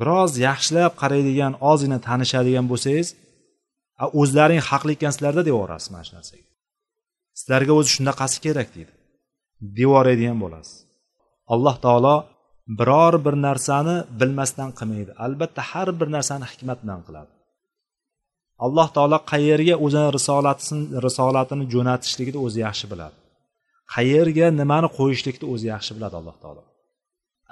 [0.00, 3.08] Biroz yaxshilab qaraydigan ozgina tanishadigan bo'lsangiz
[4.20, 6.46] o'zlaring haqli ekansizlarda deyaverasiz mana shu narsaga.
[7.40, 8.92] Sizlarga o'zi shunaqasi kerak deydi.
[9.78, 10.76] Deyoradigan bo'lasiz.
[11.52, 12.16] Alloh taolo
[12.78, 15.12] biror bir narsani bilmasdan qilmaydi.
[15.24, 17.32] Albatta har bir narsani hikmat bilan qiladi.
[18.64, 23.16] Alloh taolo qayerga o'zini risolatini risolatini jo'natishligini o'zi yaxshi biladi.
[23.94, 26.62] Qayerga nimani qo'yishlikni o'zi yaxshi biladi alloh taolo.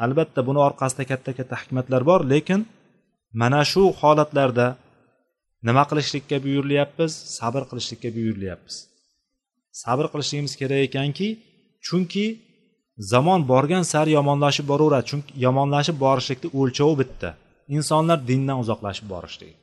[0.04, 2.60] Albatta buni orqasida katta katta hikmatlar bor lekin
[3.40, 4.66] mana shu holatlarda
[5.68, 7.12] nima qilishlikka buyurilyapmiz?
[7.38, 8.76] Sabr qilishlikka buyurilyapmiz.
[9.82, 11.28] Sabr qilishligimiz kerak ekanki
[11.86, 12.26] chunki
[13.12, 15.06] zamon borgan sari yomonlashib boraveradi.
[15.10, 17.28] Chunki yomonlashib borishlikni o'lchovi bitta
[17.76, 19.56] insonlar dindan uzoqlashib borishligi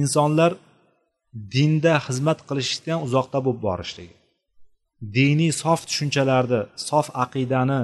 [0.00, 0.52] insonlar
[1.54, 4.16] dinda xizmat qilishdan uzoqda bo'lib borishligi
[5.16, 7.80] diniy sof tushunchalarni sof aqidani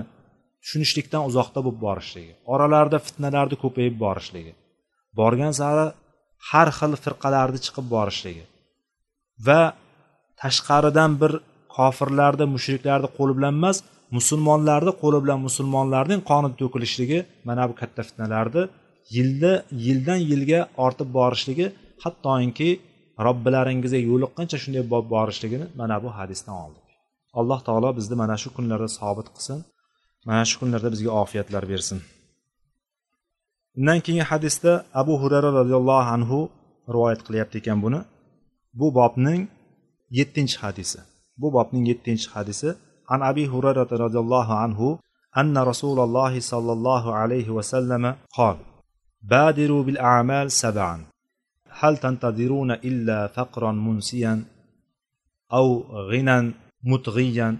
[0.62, 4.52] tushunishlikdan uzoqda bo'lib borishligi oralarida fitnalarni ko'payib borishligi
[5.20, 5.86] borgan sari
[6.50, 8.44] har xil firqalarni chiqib borishligi
[9.46, 9.60] va
[10.42, 11.32] tashqaridan bir
[11.76, 13.76] kofirlarni mushriklarni qo'li bilan emas
[14.16, 17.18] musulmonlarni qo'li bilan musulmonlarning qoni to'kilishligi
[17.48, 18.62] mana bu katta fitnalarni
[19.16, 19.52] yilda
[19.86, 21.66] yildan yilga ortib borishligi
[22.04, 22.70] hattoki
[23.26, 26.86] robbilaringizga yo'liqquncha shunday bo'lib borishligini mana bu hadisdan oldik.
[27.38, 29.58] Alloh taolo bizni mana shu kunlarda sobit qilsin.
[30.28, 31.98] Mana shu kunlarda bizga ofiyatlar bersin.
[33.78, 36.38] Undan keyingi hadisda abu hurara roziyallohu anhu
[36.94, 38.00] rivoyat qilyapti ekan buni.
[38.78, 39.42] Bu bobning
[40.18, 40.98] yettinchi hadisi.
[41.40, 42.68] Bu bobning yettinchi hadisi.
[43.12, 44.88] An abi hurara roziyallohu anhu
[45.40, 48.04] anna rasululloh sollallohu alayhi vasallam
[48.36, 48.56] qol
[49.32, 51.00] badiru bil amal sab'an.
[51.80, 54.44] هل تنتظرون إلا فقرا منسيا
[55.52, 55.66] أو
[56.10, 56.52] غنى
[56.84, 57.56] مطغيا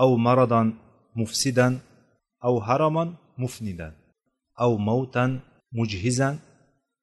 [0.00, 0.72] أو مرضا
[1.16, 1.78] مفسدا
[2.44, 3.92] أو هرما مفندا
[4.60, 5.40] أو موتا
[5.72, 6.38] مجهزا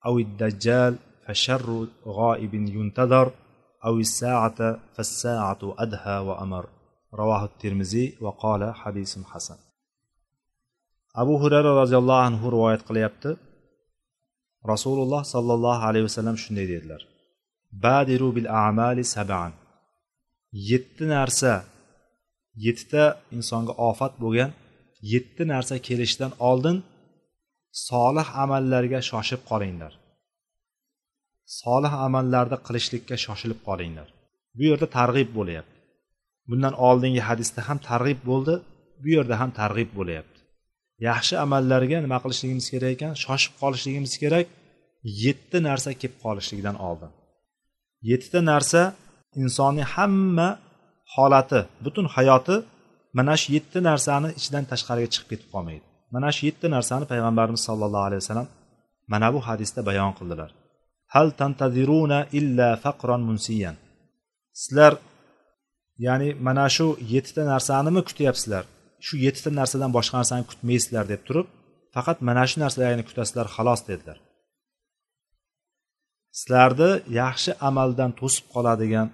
[0.05, 3.31] أو الدجال فشر غائب ينتظر
[3.85, 6.65] أو الساعة فالساعة أدهى وأمر
[7.13, 9.57] رواه الترمذي وقال حديث حسن.
[11.21, 13.29] abu hurayra roziyallohu anhu rivoyat qilyapti
[14.71, 17.01] rasululloh sollallohu alayhi vasallam shunday dedilar.
[17.83, 19.51] Badiru bil amali saban.
[20.69, 21.53] Yetti narsa
[22.65, 23.03] yettita
[23.37, 24.51] insonga ofat bo'lgan
[25.13, 26.77] yetti narsa kelishidan oldin
[27.87, 29.93] solih amallarga shoshib qolinglar.
[31.61, 34.07] Solih amallarni qilishlikka shoshilib qolinglar.
[34.57, 35.77] Bu yerda targ'ib bo'lyapti.
[36.49, 38.55] Bundan oldingi hadisda ham targ'ib bo'ldi
[39.01, 40.39] bu yerda ham targ'ib bo'lyapti.
[41.07, 44.47] Yaxshi amallarga nima qilishligimiz kerak ekan shoshib qolishligimiz kerak.
[45.25, 47.11] Yetti narsa kelib qolishligidan oldin.
[48.09, 48.81] Yettita narsa
[49.41, 50.49] insonning hamma
[51.15, 52.55] holati butun hayoti
[53.17, 55.85] mana shu yetti narsani ichidan tashqariga chiqib ketib qolmaydi.
[56.13, 58.47] Mana shu yetti narsani payg'ambarimiz sollallohu alayhi vasallam
[59.11, 60.49] mana bu hadisda bayon qildilar.
[61.13, 63.75] Hal tantaziruna illa faqron munsiyan.
[64.61, 64.93] Sizlar
[66.05, 68.63] ya'ni mana shu yettita narsanimi kutyapsizlar?
[69.05, 71.47] Shu yettita narsadan boshqa narsani kutmaysizlar deb turib
[71.95, 74.17] faqat mana shu narsalarni kutasizlar xolos dedilar.
[76.39, 76.89] Sizlarni
[77.21, 79.07] yaxshi amaldan to'sib qoladigan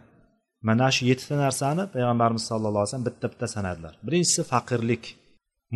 [0.68, 3.94] mana shu yettita narsani payg'ambarimiz sallallohu alayhi vasallam bitta bitta sanadilar.
[4.06, 5.04] Birinchisi faqirlik.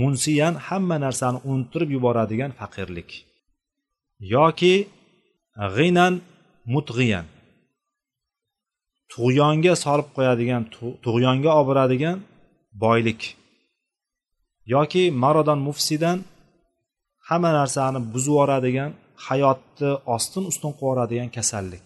[0.02, 3.10] Munsiyan hamma narsani unuttirib yuboradigan faqirlik.
[4.34, 4.76] Yoki
[5.76, 6.14] g'inan
[6.74, 7.26] mutg'iyan.
[9.12, 10.64] Tug'yonga solib qo'yadigan
[11.06, 12.18] tug'yonga olib boradigan
[12.84, 13.22] boylik.
[14.66, 16.20] Yoki marodon mufsidan
[17.30, 18.92] hamma narsani buzib yuboradigan
[19.28, 21.86] hayotni ostin ustun qilib yuboradigan kasallik.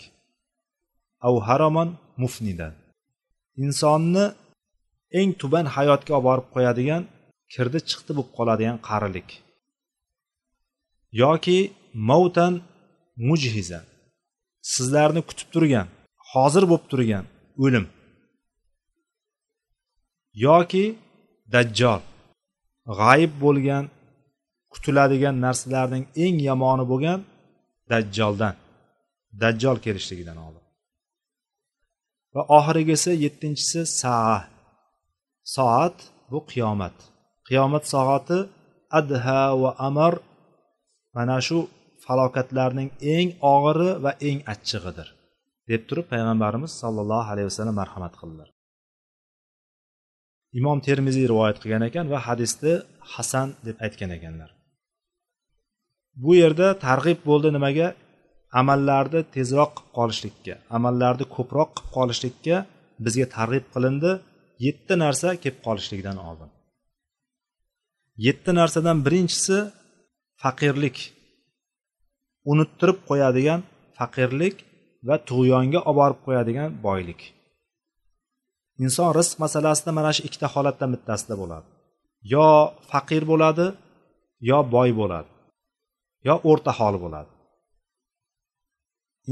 [1.27, 1.89] Av haromon
[2.23, 2.73] mufnidan.
[3.63, 4.25] Insonni
[5.19, 7.03] eng tuban hayotga olib borib qo'yadigan
[7.53, 9.29] kirdi chiqdi bo'lib qoladigan qarilik.
[11.21, 11.59] Yoki
[12.09, 12.53] mavtan
[13.27, 13.79] mujhiza.
[14.73, 15.87] Sizlarni kutib turgan
[16.31, 17.25] hozir bo'lib turgan
[17.63, 17.85] o'lim.
[20.45, 20.85] Yoki
[21.53, 22.01] dajjol.
[22.99, 23.85] G'ayib bo'lgan
[24.73, 27.19] kutiladigan narsalarning eng yomoni bo'lgan
[27.91, 28.55] dajjoldan
[29.41, 30.63] dajjol kelishligidan oldin.
[32.35, 34.37] Va oxirgisi yettinchisi saa
[35.55, 35.97] soat
[36.31, 36.95] bu qiyomat.
[37.47, 38.39] Qiyomat soati
[38.99, 40.13] adha va amar
[41.15, 41.57] mana shu
[42.05, 45.07] falokatlarning eng og'iri va eng achchig'idir
[45.69, 48.49] deb turib payg'ambarimiz sollallohu alayhi vasallam marhamat qildilar.
[50.59, 52.73] Imom termiziy rivoyat qilgan ekan va hadisni
[53.13, 54.49] hasan deb aytgan ekanlar.
[56.23, 57.87] Bu yerda targ'ib bo'ldi nimaga?
[58.61, 62.57] Amallarni tezroq qilib qolishlikka amallarni ko'proq qilib qolishlikka
[63.05, 64.11] bizga targ'ib qilindi.
[64.65, 66.49] Yetti narsa kelib qolishlikdan oldin.
[68.25, 69.57] Yetti narsadan birinchisi
[70.41, 70.97] faqirlik.
[72.51, 73.61] Unuttirib qo'yadigan
[73.97, 74.55] faqirlik
[75.07, 77.21] va tug'yonga olib borib qo'yadigan boylik.
[78.83, 81.67] Inson rizq masalasida mana shu ikkita holatdan bittasida bo'ladi.
[82.33, 82.47] Yo
[82.91, 83.65] faqir bo'ladi
[84.49, 85.29] yo boy bo'ladi
[86.27, 87.31] yo o'rta hol bo'ladi.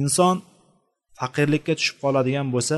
[0.01, 0.36] Inson
[1.19, 2.77] faqirlikka tushib qoladigan bo'lsa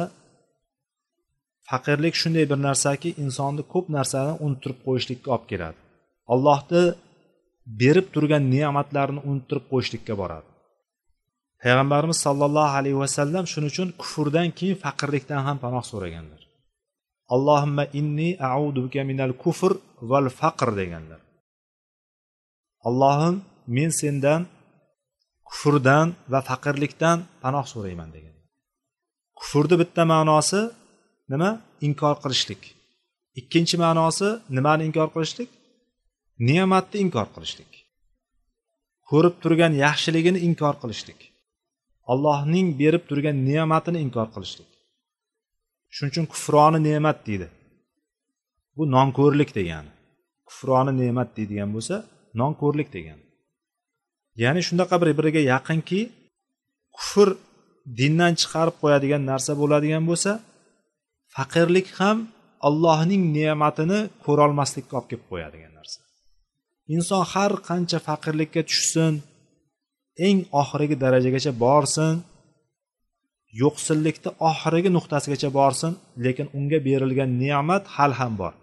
[1.69, 5.79] faqirlik shunday bir narsaki insonni ko'p narsani unuttirib qo'yishlikka olib keladi.
[6.33, 6.83] Allohni
[7.81, 10.47] berib turgan ne'matlarini unuttirib qo'yishlikka boradi.
[11.63, 16.41] Payg'ambarimiz sollallohu alayhi vasallam shuning uchun kufrdan keyin faqirlikdan ham panoh so'raganlar.
[17.33, 19.71] Allohimma inni audubika minal kufr
[20.09, 21.21] val faqr deganlar.
[22.87, 23.35] Allohim
[23.75, 24.41] men sendan
[25.49, 28.35] kufrdan va faqirlikdan panoh so'rayman degan.
[29.39, 30.61] Kufrni bitta ma'nosi
[31.31, 31.49] nima?
[31.87, 32.61] Inkor qilishlik.
[33.39, 35.49] Ikkinchi ma'nosi nimani inkor qilishlik?
[36.47, 37.71] Ne'matni inkor qilishlik.
[39.09, 41.19] Ko'rib turgan yaxshiligini inkor qilishlik.
[42.11, 44.69] Allohning berib turgan ne'matini inkor qilishlik.
[45.95, 47.47] Shuning uchun kufroni ne'mat deydi.
[48.77, 49.91] Bu nonko'rlik degani.
[50.49, 51.95] Kufroni ne'mat deydigan bo'lsa
[52.41, 53.23] nonko'rlik degani.
[54.43, 55.99] Ya'ni shunaqa bir biriga yaqinki
[56.97, 57.27] kufr
[57.99, 60.31] dindan chiqarib qo'yadigan narsa bo'ladigan bo'lsa
[61.35, 62.17] faqirlik ham
[62.67, 65.99] allohning ne'matini ko'rolmaslikka olib kelib qo'yadigan narsa.
[66.95, 69.13] Inson har qancha faqirlikka tushsin
[70.27, 72.13] eng oxirgi darajagacha borsin
[73.61, 75.91] yo'qsillikni oxirgi nuqtasigacha borsin
[76.25, 78.53] lekin unga berilgan ne'mat hali ham bor.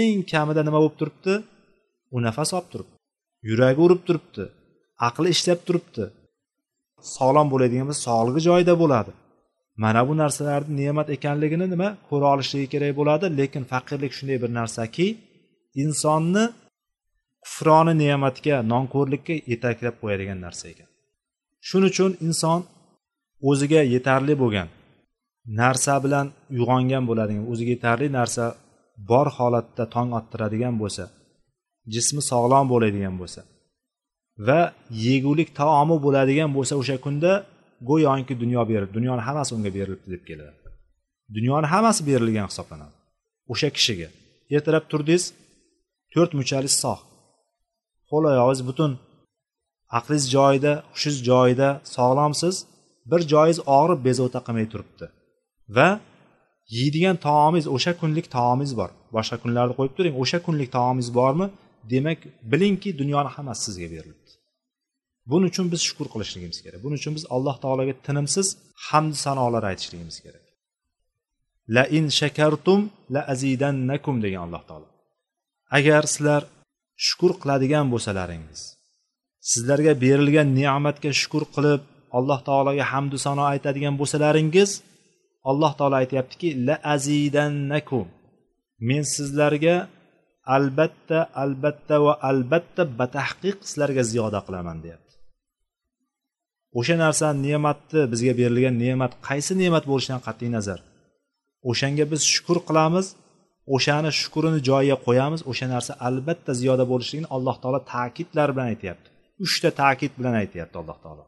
[0.00, 1.34] Eng kamida nima bo'lib turibdi?
[2.14, 2.94] U nafas olib turibdi.
[3.48, 4.44] Yuragi urib turibdi.
[5.08, 6.04] Aqli ishlab turibdi.
[7.16, 9.12] Sog'lom bo'ladigan bo'lsa sog'lig'i joyida bo'ladi.
[9.82, 11.88] Mana bu narsalarni ne'mat ekanligini nima?
[12.08, 15.06] Ko'ra olishligi kerak bo'ladi lekin faqirlik shunday bir narsaki
[15.82, 16.44] insonni
[17.44, 20.88] kufroni ne'matga nonko'rlikka yetaklab qo'yadigan narsa ekan.
[21.68, 22.60] Shuning uchun inson
[23.50, 24.68] o'ziga yetarli bo'lgan
[25.60, 28.44] narsa bilan uyg'ongan bo'ladigan o'ziga yetarli narsa
[29.10, 31.04] bor holatda tong ottiradigan bo'lsa
[31.94, 33.40] jismi sog'lom bo'ladigan bo'lsa
[34.46, 34.60] va
[35.06, 37.32] yegulik taomi bo'ladigan bo'lsa o'sha kunda
[37.88, 40.54] go'yoki dunyo berib dunyoni hammasi unga berilibdi deb keladi.
[41.36, 42.94] Dunyoni hammasi berilgan hisoblanadi.
[43.52, 44.08] O'sha kishiga
[44.56, 45.24] ertalab turdingiz
[46.14, 47.02] to'rt muchalingiz sog'
[48.10, 48.92] qo'l oyog'ingiz butun
[49.98, 52.56] aqlingiz joyida hushingiz joyida sog'lomsiz.
[53.10, 55.06] Bir joyingiz og'rib bezovta qilmay turibdi.
[55.76, 55.88] Va
[56.78, 58.90] yeydigan taomingiz o'sha kunlik taomingiz bor.
[59.16, 61.46] Boshqa kunlarni qo'yib turing o'sha kunlik taomingiz bormi?
[61.92, 62.20] Demak
[62.52, 64.32] bilingki dunyoni hammasi sizga berilibdi.
[65.30, 66.80] Buning uchun biz shukur qilishligimiz kerak.
[66.84, 68.46] Buning uchun biz alloh taologa tinimsiz
[68.88, 70.44] hamd sanolar aytishligimiz kerak.
[71.74, 72.80] La in shakartum
[73.14, 74.88] la azidannakum degan alloh taolo.
[75.78, 76.42] Agar sizlar
[77.06, 78.60] shukur qiladigan bo'lsalaringiz
[79.50, 81.82] sizlarga berilgan ne'matga shukur qilib
[82.18, 84.70] alloh taologa hamdu sano aytadigan bo'lsalaringiz
[85.50, 88.06] alloh taolo aytyaptiki la azidannakum.
[88.88, 89.76] Men sizlarga
[90.56, 95.12] albatta albatta va albatta batahqiq sizlarga ziyoda qilaman deyapti.
[96.78, 100.80] O'sha narsa ne'matni bizga berilgan ne'mat qaysi ne'mat bo'lishidan qat'iy nazar?
[101.70, 103.06] O'shanga biz shukur qilamiz
[103.74, 109.08] o'shani shukrini joyiga qo'yamiz o'sha narsa albatta ziyoda bo'lishligini alloh taolo ta'kidlar bilan aytyapti.
[109.44, 111.24] Uchta ta'kid bilan aytyapti alloh taolo.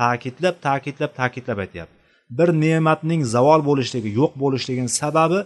[0.00, 1.94] Ta'kidlab ta'kidlab ta'kidlab aytyapti.
[2.38, 5.40] Bir ne'matning zavol bo'lishligi yo'q bo'lishligini sababi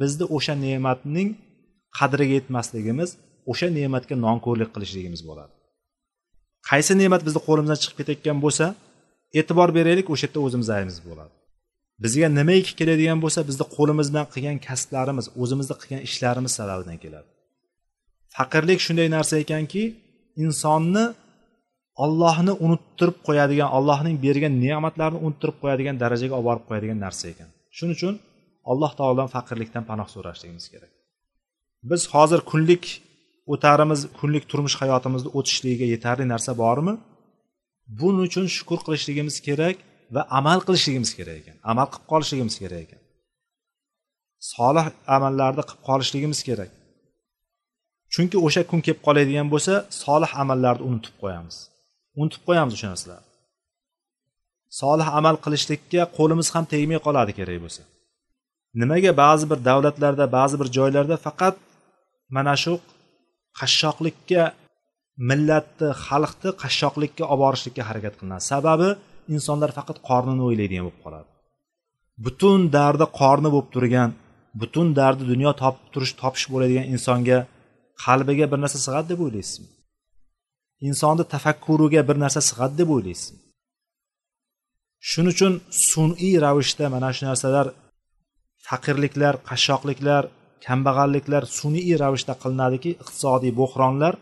[0.00, 1.28] bizni o'sha ne'matning
[1.98, 3.10] qadriga yetmasligimiz
[3.50, 5.52] o'sha ne'matga nonko'rlik qilishligimiz bo'ladi.
[6.70, 8.66] Qaysi ne'mat bizni qo'limizdan chiqib ketayotgan bo'lsa
[9.38, 11.34] e'tibor beraylik o'sha yerda o'zimiz aybimiz bo'ladi.
[12.04, 17.28] Bizga nimaiki keladigan bo'lsa bizni qo'limizdan qilgan kasblarimiz o'zimizni qilgan ishlarimiz sababidan keladi.
[18.36, 19.82] Faqirlik shunday narsa ekanki
[20.44, 21.04] insonni
[22.02, 27.48] ollohni unuttirib qo'yadigan allohning bergan ne'matlarini unuttirib qo'yadigan darajaga olib borib qo'yadigan narsa ekan.
[27.76, 28.14] Shuning uchun
[28.70, 30.92] alloh taolodan faqirlikdan panoh so'rashligimiz kerak.
[31.90, 32.84] Biz hozir kunlik
[33.52, 36.94] o'tarimiz kunlik turmush hayotimizni o'tishligiga yetarli narsa bormi?
[37.98, 39.76] Buning uchun shukur qilishligimiz kerak
[40.14, 43.00] va amal qilishligimiz kerak ekan amal qilib qolishligimiz kerak ekan.
[44.52, 44.86] Solih
[45.16, 46.70] amallarni qilib qolishligimiz kerak.
[48.14, 49.72] Chunki o'sha kun kelib qoladigan bo'lsa
[50.02, 51.56] solih amallarni unutib qo'yamiz.
[52.20, 53.34] Unutib qo'yamiz o'sha narsalarni
[54.80, 57.82] solih amal qilishlikka qo'limiz ham tegmay qoladi kerak bo'lsa.
[58.80, 61.54] Nimaga ba'zi bir davlatlarda ba'zi bir joylarda faqat
[62.36, 62.72] mana shu
[63.60, 64.42] qashshoqlikka
[65.30, 68.44] millatni xalqni qashshoqlikka olib borishlikka harakat qilinadi.
[68.52, 68.88] Sababi
[69.34, 71.28] insonlar faqat qornini o'ylaydigan bo'lib qoladi.
[72.24, 74.10] Butun dardi qorni bo'lib turgan
[74.60, 77.38] butun dardi dunyo topib turish topish bo'ladigan insonga
[78.04, 79.68] qalbiga bir narsa sig'adi deb o'ylaysizmi?
[80.88, 83.40] Insonni tafakkuriga bir narsa sig'adi deb o'ylaysizmi
[85.10, 85.52] shuning uchun
[85.90, 87.66] sun'iy ravishda mana shu narsalar
[88.68, 90.22] faqirliklar qashshoqliklar
[90.66, 94.14] kambag'alliklar sun'iy ravishda qilinadiki iqtisodiy bo'hronlar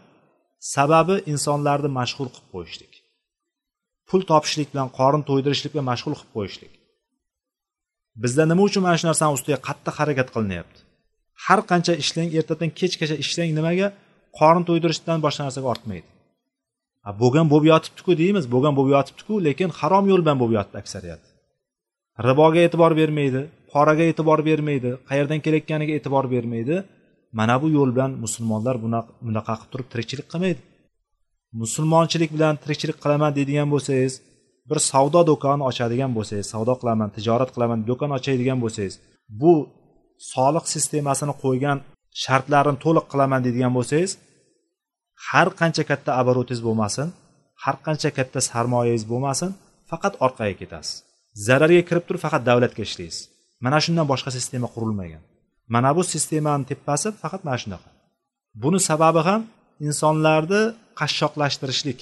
[0.74, 2.92] sababi insonlarni mashg'ul qilib qo'yishlik.
[4.08, 6.72] Pul topishlik bilan qorin to'ydirishlik bilan mashg'ul qilib qo'yishlik.
[8.22, 10.78] Bizda nima uchun mana shu narsani ustiga qattiq harakat qilinyapti?
[11.44, 13.88] Har qancha ishlang ertadan kechgacha ishlang nimaga?
[14.38, 16.08] Qorin to'ydirishdan boshqa narsaga ortmaydi.
[17.20, 21.22] Bo'lgan bo'lib yotibdiku deymiz bo'lgan bo'lib yotibdiku lekin harom yo'l bilan bo'lib yotibdi aksariyat.
[22.26, 23.40] Riboga e'tibor bermaydi
[23.72, 26.76] poraga e'tibor bermaydi qayerdan kelayotganiga e'tibor bermaydi.
[27.38, 28.76] Mana bu yo'l bilan musulmonlar
[29.26, 30.60] bunaqa qilib turib tirikchilik qilmaydi.
[31.62, 34.12] Musulmonchilik bilan tirikchilik qilaman deydigan bo'lsangiz
[34.70, 38.94] bir savdo do'koni ochadigan bo'lsangiz savdo qilaman tijorat qilaman do'kon ochadigan bo'lsangiz
[39.40, 39.52] bu
[40.32, 41.78] soliq sistemasini qo'ygan
[42.24, 44.10] shartlarini to'liq qilaman deydigan bo'lsangiz
[45.30, 47.08] har qancha katta обороtingiz bo'lmasin
[47.64, 49.50] har qancha katta sarmoyangiz bo'lmasin
[49.90, 50.94] faqat orqaga ketasiz.
[51.46, 53.20] Zararga kirib turib faqat davlatga ishlaysiz.
[53.64, 55.22] Mana shundan boshqa sistema qurilmagan.
[55.74, 57.88] Mana bu sistemani tepasi faqat mana shunaqa.
[58.62, 59.40] Buni sababi ham
[59.88, 60.62] insonlarni
[61.00, 62.00] qashshoqlashtirishlik.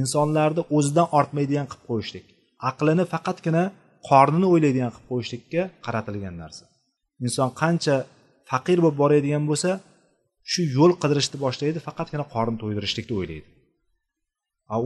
[0.00, 2.26] Insonlarni o'zidan ortmaydigan qilib qo'yishlik.
[2.70, 3.64] Aqlini faqatgina
[4.08, 6.64] qornini o'ylaydigan qilib qo'yishlikka qaratilgan narsa.
[7.26, 7.96] Inson qancha
[8.50, 9.70] faqir bo'lib boradigan bo'lsa
[10.50, 13.48] shu yo'l qidirishni boshlaydi faqatgina qorin to'ydirishlikni o'ylaydi.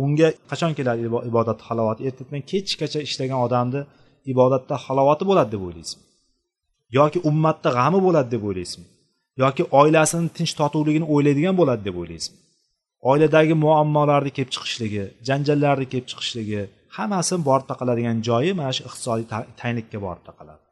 [0.05, 1.01] Unga qachon keladi
[1.31, 3.81] ibodat halovati ertadan kechgacha ishlagan odamni
[4.33, 6.05] ibodatda halovati bo'ladi deb o'ylaysizmi?
[6.99, 8.87] Yoki ummatda g'ami bo'ladi deb o'ylaysizmi?
[9.43, 12.39] Yoki oilasini tinch totuvligini o'ylaydigan bo'ladi deb o'ylaysizmi?
[13.11, 16.63] Oiladagi muammolarni kelib chiqishligi janjallarni kelib chiqishligi
[16.97, 19.27] hammasi borib taqaladigan joyi mana shu iqtisodiy
[19.61, 20.63] tanglikka borib taqaladi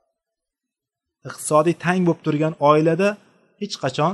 [1.29, 3.09] iqtisodiy tang bo'lib turgan oilada
[3.61, 4.13] hech qachon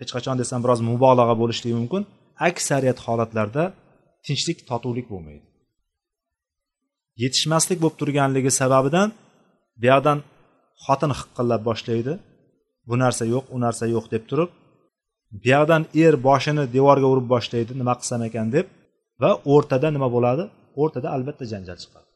[0.00, 2.02] hech qachon desam biroz mubolag'a bo'lishligi mumkin.
[2.48, 3.64] Aksariyat holatlarda
[4.26, 5.46] tinchlik totuvlik bo'lmaydi.
[7.22, 9.08] Yetishmaslik bo'lib turganligi sababidan
[9.82, 10.18] buyoqdan
[10.84, 12.12] xotin hiqqillab boshlaydi.
[12.88, 14.50] Bu narsa yo'q u narsa yo'q deb turib
[15.42, 18.66] buyoqdan er boshini devorga urib boshlaydi nima qilsam ekan deb
[19.22, 20.44] va o'rtada nima bo'ladi?
[20.82, 22.08] O'rtada albatta janjal chiqadi.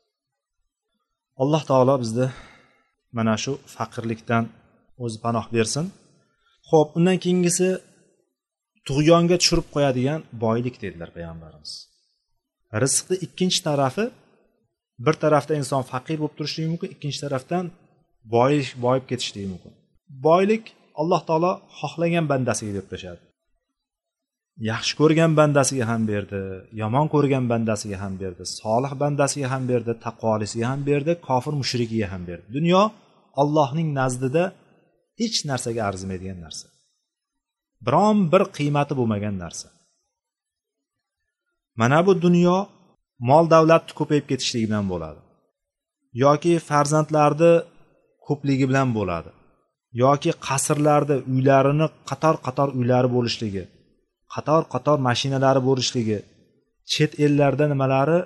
[1.42, 2.26] Alloh taolo bizni
[3.16, 4.44] mana shu faqirlikdan
[5.04, 5.84] o'zi panoh bersin.
[6.70, 7.68] Ho'p undan keyingisi
[8.88, 11.72] tug'yonga tushirib qo'yadigan boylik dedilar payg'ambarimiz.
[12.82, 14.04] Rizqni ikkinchi tarafi
[15.04, 17.64] bir tarafda inson faqir bo'lib turishligi mumkin ikkinchi tarafdan
[18.34, 19.72] boyish boyib ketishligi mumkin.
[20.26, 20.64] Boylik
[21.00, 23.22] alloh taolo xohlagan bandasiga deb tashladi
[24.68, 26.40] yaxshi ko'rgan bandasiga ham berdi
[26.82, 32.22] yomon ko'rgan bandasiga ham berdi solih bandasiga ham berdi taqvolisiga ham berdi kofir mushrikiga ham
[32.28, 32.46] berdi.
[32.56, 32.82] Dunyo
[33.42, 34.44] allohning nazdida
[35.20, 36.66] hech narsaga arzimaydigan narsa.
[37.86, 39.68] Biron bir qiymati bo'lmagan narsa.
[41.80, 42.56] Mana bu dunyo
[43.30, 45.20] mol davlatni ko'payib ketishligi bilan bo'ladi.
[46.24, 47.52] Yoki farzandlarni
[48.26, 49.30] ko'pligi bilan bo'ladi.
[50.02, 53.64] Yoki qasrlarda uylarini qator qator uylari bo'lishligi
[54.34, 56.18] qator qator mashinalari bo'lishligi
[56.92, 58.18] chet ellarda nimalari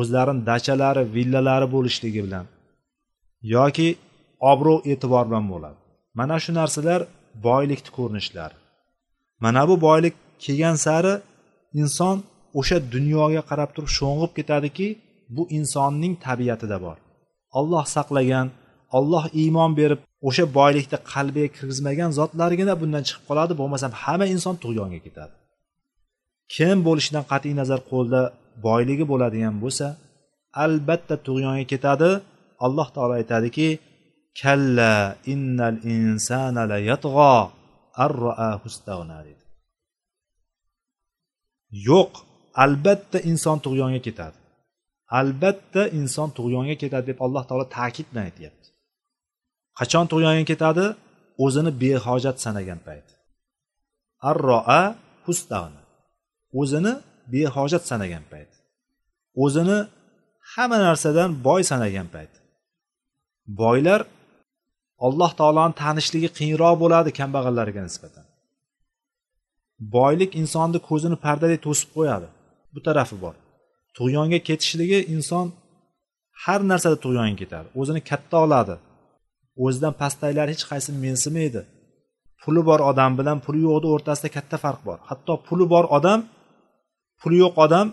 [0.00, 2.46] o'zlarini dachalari villalari bo'lishligi bilan
[3.56, 3.88] yoki
[4.52, 5.79] obro' e'tibor bilan bo'ladi.
[6.20, 7.00] Mana shu narsalar
[7.46, 8.56] boylikni ko'rinishlari
[9.44, 10.14] mana bu boylik
[10.44, 11.14] kelgan sari
[11.82, 12.16] inson
[12.60, 14.88] o'sha dunyoga qarab turib sho'ng'ib ketadiki
[15.36, 16.96] bu insonning tabiatida bor.
[17.58, 18.46] Olloh saqlagan
[18.98, 25.00] olloh iymon berib o'sha boylikni qalbiga kirgizmagan zotlargina bundan chiqib qoladi bo'lmasam hamma inson tug'yonga
[25.06, 25.34] ketadi.
[26.54, 28.20] Kim bo'lishidan qat'iy nazar qo'lda
[28.66, 29.86] boyligi bo'ladigan bo'lsa
[30.64, 32.10] albatta tug'yonga ketadi.
[32.66, 33.66] Alloh taolo aytadiki
[34.38, 34.94] kalla
[35.32, 37.34] innal insana la yatg'o
[39.26, 39.44] deydi
[41.88, 42.12] yo'q
[42.64, 44.38] albatta inson tug'yonga ketadi.
[45.20, 48.68] Albatta inson tug'yonga ketadi deb alloh taolo ta'kid bilan aytyapti.
[49.78, 50.86] Qachon tug'yonga ketadi?
[51.44, 53.06] O'zini behojat sanagan payt.
[54.30, 54.82] Arroa
[55.26, 55.82] hustag'na
[56.60, 56.92] o'zini
[57.32, 58.50] behojat sanagan payt.
[59.44, 59.78] O'zini
[60.52, 62.32] hamma narsadan boy sanagan payt.
[63.60, 64.00] Boylar
[65.06, 68.24] alloh taoloni tanishligi qiyinroq bo'ladi kambag'allarga nisbatan.
[69.96, 72.28] Boylik insonni ko'zini pardadek to'sib qo'yadi.
[72.74, 73.34] Bu tarafi bor.
[73.96, 75.46] Tug'yonga ketishligi inson
[76.44, 77.68] har narsada tug'yonga ketadi.
[77.80, 78.74] O'zini katta oladi.
[79.64, 81.62] O'zidan pastdagilar hech qaysini mensimaydi.
[82.42, 84.98] Puli bor odam bilan puli yo'qni o'rtasida katta farq bor.
[85.08, 86.20] Hatto puli bor odam
[87.20, 87.86] puli yo'q odam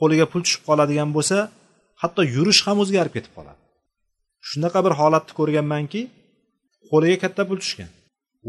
[0.00, 1.36] qo'liga pul tushib qoladigan bo'lsa
[2.02, 3.60] hatto yurish ham o'zgarib ketib qoladi.
[4.48, 6.00] Shunaqa bir holatni ko'rganmanki
[6.90, 7.90] qo'liga katta pul tushgan.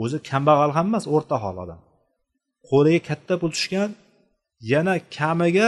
[0.02, 1.80] O'zi kambag'al ham emas o'rta hol odam.
[2.70, 3.90] Qo'liga katta pul tushgan
[4.74, 5.68] yana kamiga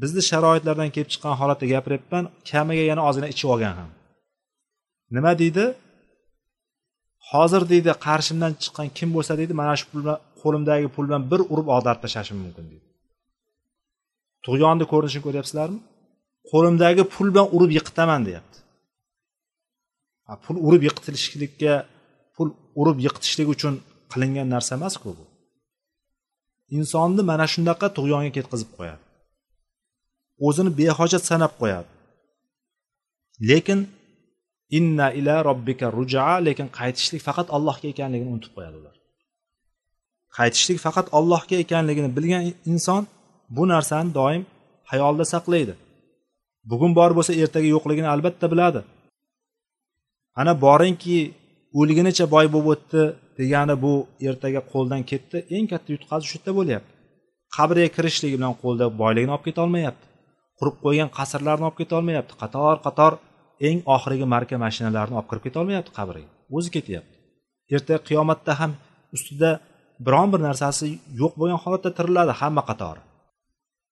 [0.00, 3.90] bizni sharoitlardan kelib chiqqan holatda gapiryapman kamiga yana ozgina ichib olgan ham.
[5.16, 5.64] Nima deydi?
[7.30, 11.40] Hozir deydi qarshimdan chiqqan kim bo'lsa deydi mana shu pul bilan qo'limdagi pul bilan bir
[11.52, 12.86] urib ag'darib tashlashim mumkin deydi.
[14.46, 15.78] Tug'yonni ko'rinishini ko'ryapsizlarmi?
[16.50, 18.58] Qo'limdagi pul bilan urib yiqitaman deyapti.
[20.44, 21.74] Pul urib yiqitilishlikka
[22.34, 22.48] pul
[22.80, 23.74] urib yiqitishlik uchun
[24.12, 25.24] qilingan narsa emasku bu.
[26.76, 29.02] Insonni mana shunaqa tug'yonga ketkazib qo'yadi.
[30.46, 31.90] O'zini behojat sanab qo'yadi.
[33.50, 33.80] Lekin
[34.78, 38.96] inna ila robbika rujaa lekin qaytishlik faqat allohga ekanligini unutib qo'yadi ular.
[40.38, 43.02] Qaytishlik faqat allohga ekanligini bilgan inson
[43.56, 44.42] bu narsani doim
[44.90, 45.74] hayolida saqlaydi.
[46.70, 48.80] Bugun bor bo'lsa ertaga yo'qligini albatta biladi.
[50.40, 51.18] Ana boringki
[51.80, 53.02] o'lgunicha boy bo'lib o'tdi
[53.38, 53.92] degani bu
[54.28, 55.36] ertaga qo'ldan ketdi.
[55.56, 56.92] Eng katta yutqazish shu yerda bo'lyapti.
[57.56, 60.06] Qabrga kirishligi bilan qo'lda boyligini olib ketolmayapti
[60.58, 63.12] qurib qo'ygan qasrlarni olib ketolmayapti qator qator
[63.68, 66.28] eng oxirgi marka mashinalarni olib kirib ketolmayapti qabrga.
[66.56, 67.14] O'zi ketyapti.
[67.74, 68.72] Ertaga qiyomatda ham
[69.16, 69.50] ustida
[70.06, 70.86] biron bir narsasi
[71.20, 73.02] yo'q bo'lgan holatda tiriladi hamma qatori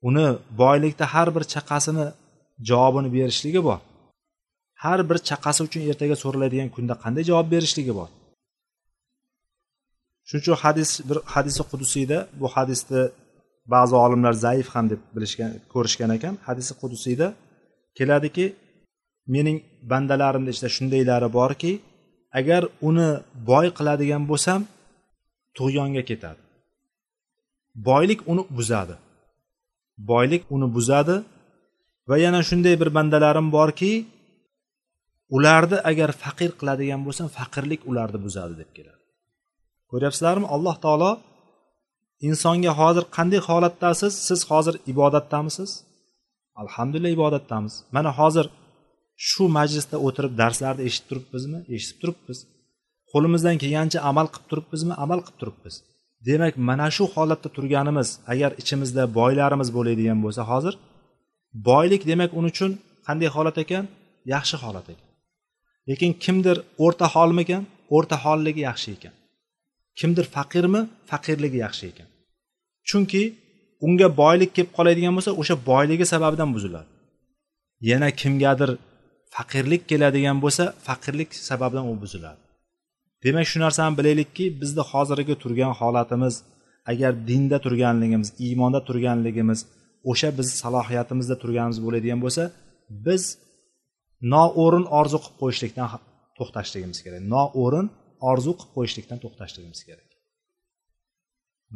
[0.09, 0.27] uni
[0.63, 2.07] boylikda har bir chaqasini
[2.69, 3.79] javobini berishligi bor.
[4.85, 8.09] Har bir chaqasi uchun ertaga so'raladigan kunda qanday javob berishligi bor?
[10.29, 13.03] Shuning uchun hadis bir hadisi qudusiyda bu hadisni
[13.75, 16.35] ba'zi olimlar zaif ham deb bilishgan ko'rishgan ekan.
[16.49, 17.27] Hadisi qudusiyda
[17.99, 18.47] keladiki
[19.35, 19.59] mening
[19.91, 21.73] bandalarimni ichida shundaylari borki
[22.39, 23.09] agar uni
[23.51, 24.61] boy qiladigan bo'lsam
[25.57, 26.41] tug'yonga ketadi.
[27.89, 28.95] Boylik uni buzadi.
[30.11, 31.17] Boylik uni buzadi
[32.09, 33.93] va yana shunday bir bandalarim borki
[35.37, 39.03] ularni agar faqir qiladigan bo'lsam faqirlik ularni buzadi deb keladi.
[39.91, 40.47] Ko'ryapsizlarmi?
[40.55, 41.11] Alloh taolo
[42.29, 44.13] insonga hozir qanday holatdasiz?
[44.29, 45.71] Siz hozir ibodatdamisiz?
[46.63, 47.75] Alhamdulillah ibodatdamiz.
[47.97, 48.47] Mana hozir
[49.29, 51.59] shu majlisda o'tirib darslarni eshitib turibmizmi?
[51.77, 52.39] Eshitib turibmiz.
[53.13, 54.95] Qo'limizdan kelgancha amal qilib turibmizmi?
[55.05, 55.75] Amal qilib turibmiz.
[56.29, 60.75] Demak mana shu holatda turganimiz agar ichimizda boylarimiz bo'ladigan bo'lsa hozir
[61.69, 62.73] boylik demak uning uchun
[63.07, 63.85] qanday holat ekan?
[64.35, 65.08] Yaxshi holat ekan.
[65.89, 67.63] Lekin kimdir o'rta holmikan
[67.97, 69.15] o'rta holligi yaxshi ekan.
[69.99, 70.81] Kimdir faqirmi
[71.11, 72.09] faqirligi yaxshi ekan.
[72.89, 73.23] Chunki
[73.87, 76.89] unga boylik kelib qoladigan bo'lsa o'sha boyligi sababidan buziladi.
[77.91, 78.71] Yana kimgadir
[79.35, 82.41] faqirlik keladigan bo'lsa faqirlik sababidan u buziladi.
[83.25, 86.35] Demak shu narsani bilaylikki bizni hozirgi turgan holatimiz
[86.91, 89.61] agar dinda turganligimiz iymonda turganligimiz
[90.11, 92.43] o'sha biz salohiyatimizda turganimiz bo'ladigan bo'lsa
[93.07, 93.23] biz
[94.35, 95.89] noo'rin orzu qilib qo'yishlikdan
[96.39, 97.23] to'xtashligimiz kerak.
[97.35, 97.87] noo'rin
[98.31, 100.09] orzu qilib qo'yishlikdan to'xtashligimiz kerak.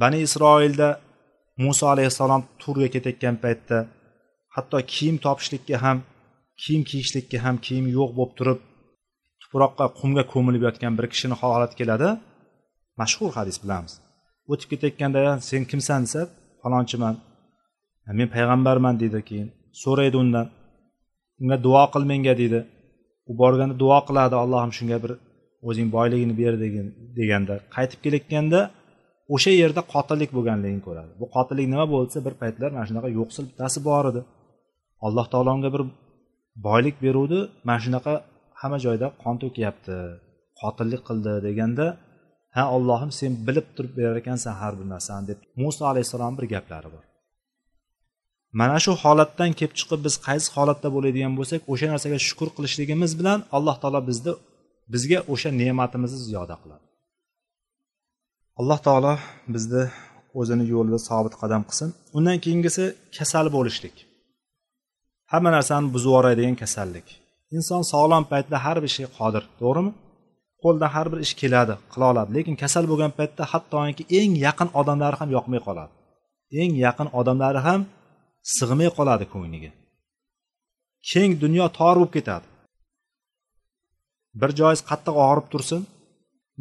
[0.01, 0.89] Bani isroilda
[1.65, 3.79] muso alayhissalom turga ketayotgan paytda
[4.57, 5.99] hatto kiyim topishlikka ham
[6.63, 8.61] kiyim kiyishlikka ham kiyim yo'q bo'lib turib
[9.43, 12.09] tuproqqa qumga ko'milib yotgan bir kishini holati keladi.
[13.01, 13.93] Mashhur hadis bilamiz.
[14.53, 15.21] O'tib ketayotganda
[15.51, 16.01] sen kimsan?
[16.07, 16.21] desa
[16.63, 17.15] falonchiman.
[18.19, 19.49] Men payg'ambarman deydi keyin.
[19.83, 20.47] So'raydi undan.
[21.43, 22.61] Unga duo qil menga deydi.
[23.31, 25.13] U borganda duo qiladi allohim shunga bir
[25.69, 26.55] o'zing boyligini ber
[27.19, 27.55] deganda.
[27.75, 28.61] Qaytib kelayotganda
[29.35, 31.11] o'sha yerda qotillik bo'lganligini ko'radi.
[31.21, 34.21] Bu qotillik nima bo'lsa bir paytlar mana shunaqa yo'qsil bittasi bor edi.
[35.07, 35.83] Alloh taolo unga bir
[36.67, 37.39] boylik beruvdi.
[37.69, 38.13] Mana shunaqa
[38.61, 39.97] hamma joyda qon to'kyapti
[40.61, 41.87] qotillik qildi deganda
[42.57, 46.89] ha ollohim sen bilib turib berar ekansan har bir narsani deb muso alayhissalomni bir gaplari
[46.95, 47.05] bor.
[48.61, 53.39] Mana shu holatdan kelib chiqib biz qaysi holatda bo'ladigan bo'lsak o'sha narsaga shukur qilishligimiz bilan
[53.57, 54.33] alloh taolo bizni
[54.93, 56.85] bizga o'sha ne'matimizni ziyoda qiladi.
[58.61, 59.15] Alloh taolo
[59.55, 59.83] bizni
[60.41, 61.89] o'zini yo'lida sobit qadam qilsin.
[62.17, 62.85] Undan keyingisi
[63.17, 63.97] kasal bo'lishlik.
[65.33, 67.07] Hamma narsani buzib yuboradigan kasallik.
[67.57, 69.93] Inson sog'lom paytda har bir ishga qodir to'g'rimi?
[70.63, 75.17] Qo'ldan har bir ish keladi qila oladi lekin kasal bo'lgan paytda hattoki eng yaqin odamlari
[75.21, 75.93] ham yoqmay qoladi.
[76.61, 77.81] Eng yaqin odamlari ham
[78.57, 79.71] sig'may qoladi ko'ngliga.
[81.11, 82.47] Keng dunyo tor bo'lib ketadi.
[84.41, 85.83] Bir joyingiz qattiq og'rib tursin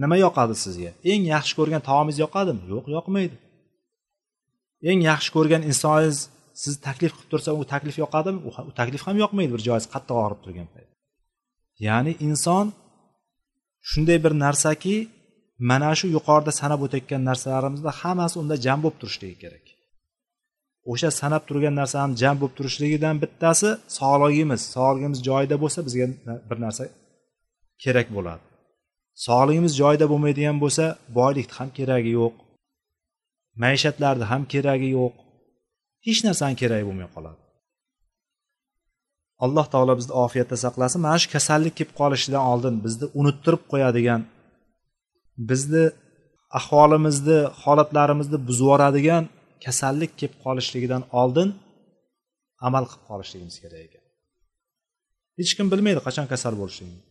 [0.02, 0.92] nima yoqadi sizga?
[1.12, 2.62] Eng yaxshi ko'rgan taomingiz yoqadimi?
[2.74, 3.38] Yo'q yoqmaydi.
[4.90, 6.20] Eng yaxshi ko'rgan insoningiz
[6.62, 8.40] sizni taklif qilib tursa u taklif yoqadimi?
[8.70, 10.90] U taklif ham yoqmaydi bir joyingiz qattiq og'rib turgan payt.
[11.88, 12.66] Ya'ni inson
[13.90, 14.96] shunday bir narsaki
[15.70, 19.66] mana shu yuqorida sanab o'tayotgan narsalarimizda hammasi unda jam bo'lib turishligi kerak.
[20.92, 23.70] O'sha sanab turgan narsani jam bo'lib turishligidan bittasi
[24.00, 24.62] sog'ligimiz.
[24.76, 26.08] Sog'ligimiz joyida bo'lsa bizga
[26.50, 26.84] bir narsa
[27.84, 28.44] kerak bo'ladi.
[29.28, 30.86] Sog'ligimiz joyida bo'lmaydigan bo'lsa
[31.18, 32.34] boylikni ham keragi yo'q.
[33.64, 35.14] Maishatlarni ham keragi yo'q.
[36.08, 37.40] Hech narsani keragi bo'lmay qoladi.
[39.46, 41.00] Alloh taolo bizni ofiyatda saqlasin.
[41.06, 44.22] Mana shu kasallik kelib qolishidan oldin bizni unuttirib qo'yadigan
[45.50, 45.86] bizni
[46.60, 49.24] ahvolimizni holatlarimizni buzib yuboradigan
[49.66, 51.50] kasallik kelib qolishligidan oldin
[52.68, 54.04] amal qilib qolishligimiz kerak ekan.
[55.40, 57.02] Hech kim bilmaydi qachon kasal bo'lishligini.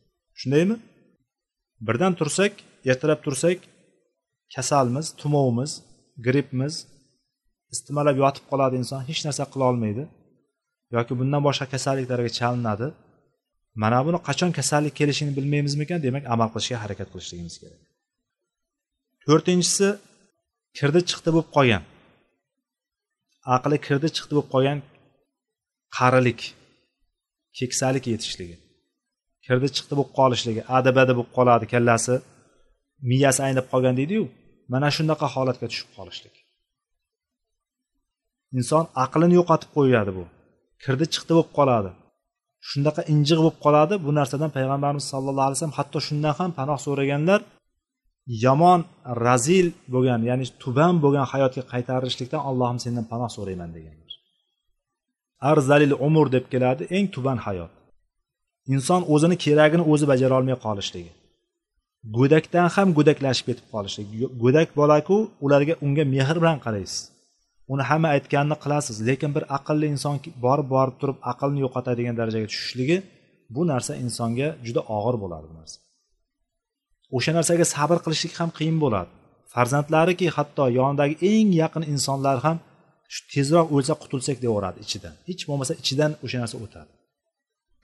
[0.40, 0.76] Shundaymi?
[1.86, 2.52] Birdan tursak
[2.90, 3.58] ertalab tursak
[4.54, 5.72] kasalmiz tumovimiz
[6.26, 6.74] grippmiz
[7.74, 10.04] istimalab yotib qoladi inson hech narsa qila olmaydi.
[10.96, 12.88] Yoki bundan boshqa kasalliklarga chalinadi.
[13.82, 17.80] Mana buni qachon kasallik kelishini bilmaymizmikan demak amal qilishga harakat qilishligimiz kerak.
[19.24, 19.88] To'rtinchisi
[20.78, 21.82] kirdi chiqdi bo'lib qolgan.
[23.56, 24.78] Aqli kirdi chiqdi bo'lib qolgan
[25.96, 26.40] qarilik
[27.58, 28.56] keksalik yetishligi
[29.46, 32.14] kirdi chiqdi bo'lib qolishligi adabada bo'lib qoladi kallasi
[33.10, 34.24] miyasi aynib qolgan deydiyu
[34.72, 36.34] mana shunaqa holatga tushib qolishlik.
[38.58, 40.24] Inson aqlini yo'qotib qo'yadi bu.
[40.82, 41.90] Kirdi chiqdi bo'lib qoladi.
[42.70, 47.40] Shunaqa injiq bo'lib qoladi bu narsadan payg'ambarimiz sallallohu alayhi vasallam hatto shundan ham panoh so'raganlar
[48.44, 48.80] yomon
[49.26, 54.00] razil bo'lgan ya'ni tuban bo'lgan hayotga qaytarilishlikdan allohim sendan panoh so'rayman deganlar
[55.40, 57.72] arzalil umr deb keladi eng tuban hayot.
[58.74, 61.12] Inson o'zini keragini o'zi bajara olmay qolishligi.
[62.16, 64.16] Go'dakdan ham go'daklashib ketib qolishligi.
[64.42, 67.00] Go'dak bolaku ularga unga mehr bilan qaraysiz.
[67.72, 72.96] Uni hamma aytganini qilasiz lekin bir aqlli inson borib borib turib aqlni yo'qotadigan darajaga tushishligi
[73.54, 75.78] bu narsa insonga juda og'ir bo'ladi bu narsa.
[77.16, 79.10] O'sha narsaga sabr qilishlik ham qiyin bo'ladi.
[79.52, 82.56] Farzandlariki hatto yonidagi eng yaqin insonlar ham
[83.12, 85.14] shu tezroq o'lsa qutulsak deyaveradi ichidan.
[85.28, 86.90] Hech bo'lmasa ichidan o'sha narsa o'tadi.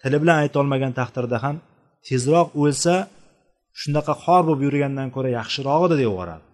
[0.00, 1.56] Tili bilan aytolmagan taqdirda ham
[2.08, 2.94] tezroq o'lsa
[3.80, 6.44] shunaqa xor bo'lib yurgandan ko'ra yaxshiroq edi deyaveradi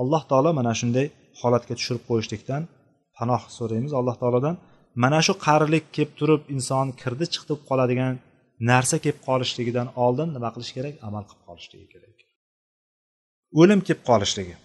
[0.00, 1.06] alloh taolo mana shunday
[1.40, 2.62] holatga tushirib qo'yishlikdan
[3.18, 3.92] panoh so'raymiz.
[4.00, 4.54] Alloh taolodan
[5.04, 8.14] mana shu qarilik kelib turib inson kirdi chiqib qoladigan
[8.70, 10.94] narsa kelib qolishligidan oldin nima qilish kerak?
[11.08, 12.16] Amal qilib qolishligi kerak.
[13.60, 14.56] O'lim kelib qolishligi.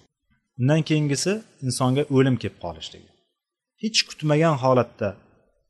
[0.60, 1.32] Undan keyingisi
[1.68, 3.10] insonga o'lim kelib qolishligi.
[3.84, 5.10] Hech kutmagan holatda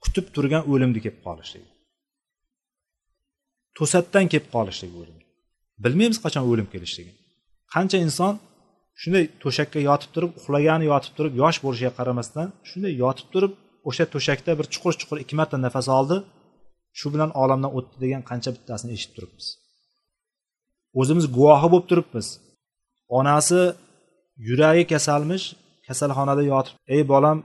[0.03, 1.69] kutib turgan o'limni kelib qolishligi.
[3.77, 5.17] To'satdan kelib qolishligi o'lim.
[5.83, 7.17] Bilmaymiz qachon o'lim kelishligini
[7.73, 8.33] qancha inson
[9.01, 13.53] shunday to'shakka yotib turib uxlagani yotib turib yosh bo'lishiga qaramasdan shunday yotib turib
[13.89, 16.17] o'sha to'shakda bir chuqur chuqur ikki marta nafas oldi
[16.99, 19.47] shu bilan olamdan o'tdi degan qancha bittasini eshitib turibmiz.
[20.99, 22.27] O'zimiz guvohi bo'lib turibmiz.
[23.17, 23.61] Onasi
[24.47, 25.45] yuragi kasalmish
[25.87, 27.37] kasalxonada yotib ey bolam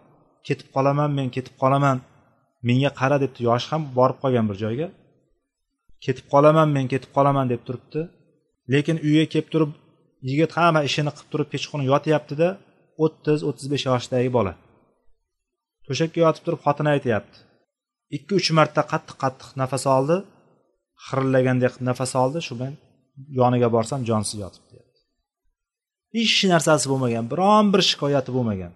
[0.46, 1.98] ketib qolaman men ketib qolaman.
[2.68, 3.40] Menga qara debdi.
[3.48, 4.88] Yoshi ham borib qolgan bir joyga.
[6.04, 8.00] Ketib qolaman men ketib qolaman deb turibdi.
[8.72, 9.70] Lekin uyga kelib turib
[10.28, 12.48] yigit hamma ishini qilib turib kechqurun yotyaptida
[13.04, 14.52] o'ttiz o'ttiz besh yoshdagi bola.
[15.86, 17.38] To'shakka yotib turib xotini aytyapti.
[18.16, 20.16] Ikki uch marta qattiq qattiq nafas oldi.
[21.06, 22.38] Xirillagandek nafas oldi.
[22.46, 22.74] Shu bilan
[23.40, 24.72] yoniga borsam jonsiz yotibdi
[26.16, 28.72] hech narsasi bo'lmagan biron bir shikoyati bo'lmagan.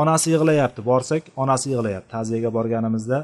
[0.00, 2.08] Onasi yig'layapti borsak onasi yig'layapti.
[2.14, 3.18] Ta'ziyaga borganimizda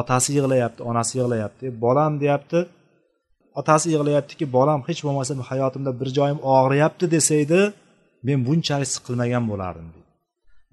[0.00, 1.66] otasi yig'layapti onasi yig'layapti.
[1.84, 2.60] Bolam deyapti
[3.60, 7.60] otasi yig'layaptiki bolam hech bo'lmasa hayotimda bir joyim og'riyapti desa edi
[8.26, 10.10] men bunchalik siqilmagan bo'lardim deydi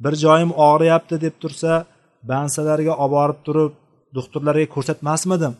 [0.03, 1.72] bir joyim og'riyapti deb tursa
[2.32, 3.74] bansalarga olib borib turib
[4.18, 5.53] doktorlarga ko'rsatmasmidim.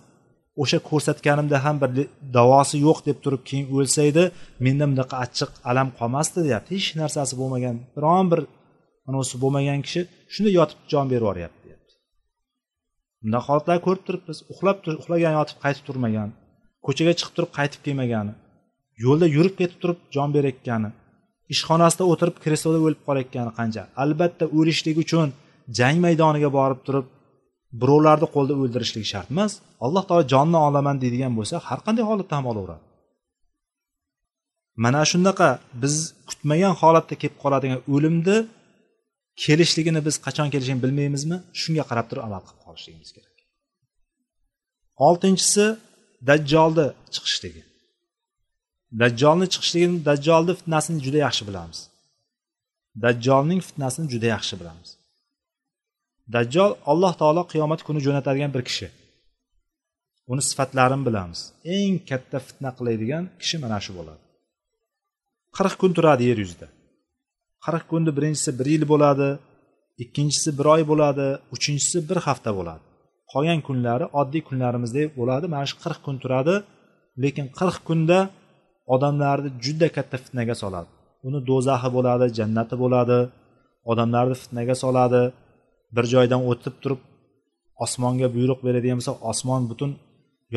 [0.62, 1.92] O'sha ko'rsatganimda ham bir
[2.38, 4.24] davosi yo'q deb turib keyin o'lsa edi
[4.66, 6.70] menda bunaqa achchiq alam qolmasdi deyapti.
[6.78, 8.42] Hech narsasi bo'lmagan biron bir
[9.10, 10.02] anavisi bo'lmagan kishi
[10.34, 11.94] shunday yotib jon berib yuboryapti deyapti.
[13.22, 14.38] Bunday holatlarni ko'rib turibmiz.
[14.52, 16.30] Uxlab uxlagan yotib qaytib turmagan
[16.86, 18.34] ko'chaga chiqib turib qaytib kelmagani
[19.06, 20.90] yo'lda yurib ketib turib jon berayotgani
[21.54, 23.84] ishxonasida o'tirib kresloda o'lib qolayotgani qancha.
[24.04, 25.28] Albatta o'lishlik uchun
[25.80, 27.06] jang maydoniga borib turib
[27.82, 29.52] birovlarni qo'lda o'ldirishlik shart emas.
[29.86, 32.84] Alloh taolo jonni olaman deydigan bo'lsa har qanday holatda ham olaveradi.
[34.84, 35.50] Mana shunaqa
[35.82, 35.96] biz
[36.30, 38.38] kutmagan holatda kelib qoladigan o'limni
[39.44, 41.38] kelishligini biz qachon kelishini bilmaymizmi?
[41.62, 43.36] Shunga qarab turib amal qilib qolishligimiz kerak.
[45.08, 45.66] Oltinchisi
[46.30, 47.64] dajjolni chiqishligi.
[49.02, 51.80] Dajjolni chiqishligini dajjolni fitnasini juda yaxshi bilamiz.
[53.04, 54.90] Dajjolning fitnasini juda yaxshi bilamiz.
[56.36, 58.88] Dajjol alloh taolo qiyomat kuni jo'natadigan bir kishi.
[60.32, 61.40] Uni sifatlarini bilamiz.
[61.78, 64.22] Eng katta fitna qiladigan kishi mana shu bo'ladi.
[65.58, 66.68] Qirq kun turadi yer yuzida.
[67.66, 69.30] Qirq kunni birinchisi bir yil bo'ladi
[70.04, 72.84] ikkinchisi bir oy bo'ladi uchinchisi bir hafta bo'ladi.
[73.32, 76.56] Qolgan kunlari oddiy kunlarimizdek bo'ladi mana shu qirq kun turadi
[77.24, 78.20] lekin qirq kunda
[78.94, 80.90] odamlarni juda katta fitnaga soladi.
[81.28, 83.20] Uni do'zaxi bo'ladi jannati bo'ladi
[83.92, 85.22] odamlarni fitnaga soladi
[85.96, 87.02] bir joydan o'tib turib
[87.86, 89.92] osmonga buyruq beradigan bo'lsa osmon butun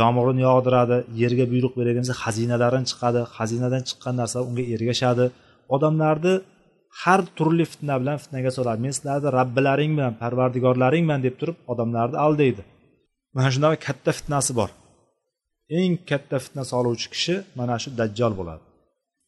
[0.00, 3.20] yomg'irni yog'diradi yerga buyruq beradigan bo'lsa xazinalarini chiqadi.
[3.36, 5.24] Xazinadan chiqqan narsa unga ergashadi.
[5.74, 6.34] Odamlarni
[7.02, 8.80] har turli fitna bilan fitnaga soladi.
[8.84, 12.62] Men sizlarni robbilaringman parvardigorlaringman deb turib odamlarni aldaydi.
[13.34, 14.70] Mana shunaqa katta fitnasi bor.
[15.78, 18.62] Eng katta fitna soluvchi kishi mana shu dajjol bo'ladi.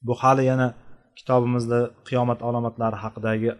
[0.07, 0.69] Bu hali yana
[1.19, 1.79] kitobimizda
[2.09, 3.51] qiyomat alomatlari haqidagi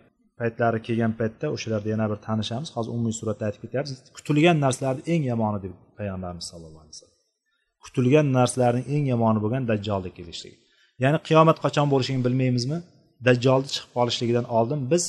[0.41, 2.69] paytlari kelgan paytda o'shalarda yana bir tanishamiz.
[2.77, 3.99] Hozir umumiy suratda aytib ketyapmiz.
[4.17, 7.19] Kutilgan narsalarni eng yomoni deb payg'ambarimiz sallallohu alayhi vasallam.
[7.85, 10.59] Kutilgan narsalarning eng yomoni bo'lgan dajjolni kelishligi
[11.03, 12.79] ya'ni qiyomat qachon bo'lishligini bilmaymizmi?
[13.27, 15.05] Dajjolni chiqib qolishligidan oldin biz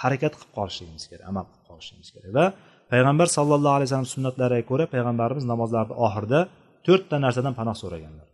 [0.00, 2.30] harakat qilib qolishligimiz kerak amal qilib qolishligimiz kerak.
[2.38, 2.46] Va
[2.92, 6.40] payg'ambar sallallohu alayhi vasallam sunnatlariga ko'ra payg'ambarimiz namozlarni oxirida
[6.86, 8.26] to'rtta narsadan panoh so'raganlar.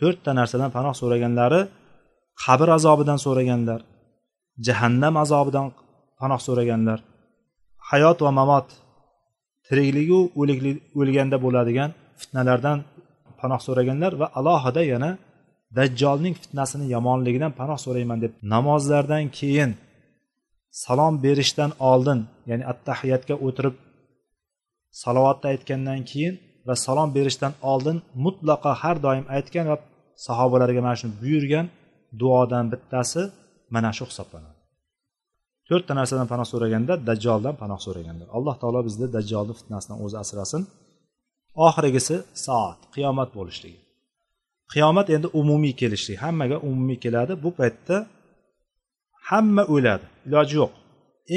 [0.00, 1.60] To'rtta narsadan panoh so'raganlari
[2.44, 3.80] qabr azobidan so'raganlar.
[4.66, 5.66] Jahannam azobidan
[6.20, 6.98] panoh so'raganlar.
[7.90, 8.66] Hayot va mamot
[9.66, 10.20] tirikligu
[11.00, 11.90] o'lganda bo'ladigan
[12.20, 12.78] fitnalardan
[13.40, 15.10] panoh so'raganlar va alohida yana
[15.78, 19.70] dajjolning fitnasini yomonligidan panoh so'rayman deb namozlardan keyin
[20.84, 22.18] salom berishdan oldin
[22.50, 23.74] ya'ni attahiyatga o'tirib
[25.02, 26.34] salovatni aytgandan keyin
[26.66, 29.76] va salom berishdan oldin mutlaqo har doim aytgan va
[30.26, 31.66] sahobalarga mana shuni buyurgan
[32.20, 33.22] duodan bittasi
[33.74, 34.58] mana shu hisoblanadi.
[35.68, 40.62] To'rtta narsadan panoh so'raganda dajjoldan panoh so'raganlar alloh taolo bizni dajjolni fitnasidan o'zi asrasin.
[41.66, 43.80] Oxirgisi soat qiyomat bo'lishligi.
[44.72, 46.18] Qiyomat endi umumiy kelishlik.
[46.24, 47.32] Hammaga umumiy keladi.
[47.44, 47.96] Bu paytda
[49.30, 50.06] hamma o'ladi.
[50.28, 50.72] Iloji yo'q.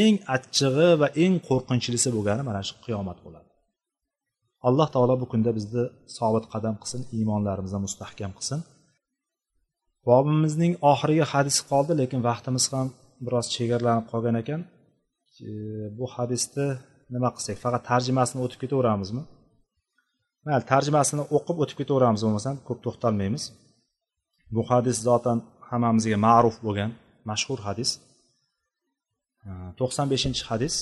[0.04, 3.50] Eng achchig'i va eng qo'rqinchlisi bo'lgani mana shu qiyomat bo'ladi.
[4.68, 5.84] Alloh taolo bu kunda bizni
[6.18, 8.60] sobit qadam qilsin iymonlarimizni mustahkam qilsin.
[10.08, 12.88] Bobimizning oxirgi hadisi qoldi lekin vaqtimiz ham
[13.26, 14.62] biroz chegaralanib qolgan ekan.
[15.98, 16.68] Bu hadisni
[17.14, 17.58] nima qilsak?
[17.64, 19.24] Faqat tarjimasini o'tib ketaveramizmi?
[20.46, 23.44] Mayli tarjimasini o'qib o'tib ketaveramiz bo'lmasam ko'p to'xtalmaymiz.
[24.56, 25.38] Bu hadis zotan
[25.70, 26.92] hammamizga ma'ruf bo'lgan
[27.30, 27.90] mashhur hadis.
[29.80, 30.76] To'qson beshinchi hadis.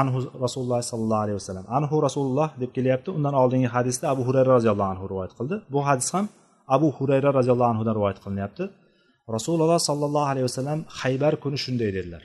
[0.00, 1.66] Anhu rasululloh sollallohu alayhi vasallam.
[1.78, 3.08] Anhu rasululloh deb kelyapti.
[3.18, 5.56] Undan oldingi hadisda abu hurayra roziyallohu anhu rivoyat qildi.
[5.74, 6.26] Bu hadis ham
[6.74, 8.64] abu hurayra roziyallohu anhudan rivoyat qilinyapti.
[9.36, 12.22] Rasululloh sollallohu alayhi vasallam haybar kuni shunday dedilar.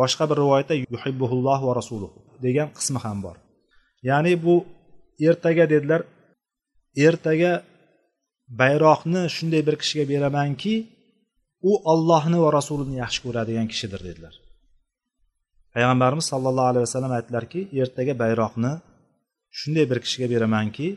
[0.00, 3.36] Boshqa bir rivoyatda yuhibbuhulloh va rasuluhu degan qismi ham bor.
[4.08, 4.54] Ya'ni bu
[5.28, 6.00] ertaga dedilar
[7.06, 7.52] ertaga
[8.60, 10.74] bayroqni shunday bir kishiga beramanki
[11.70, 14.34] u ollohni va rasulini yaxshi ko'radigan kishidir dedilar.
[15.74, 18.72] Payg'ambarimiz sollallohu alayhi vasallam aytdilarki ertaga bayroqni
[19.58, 20.88] shunday bir kishiga beramanki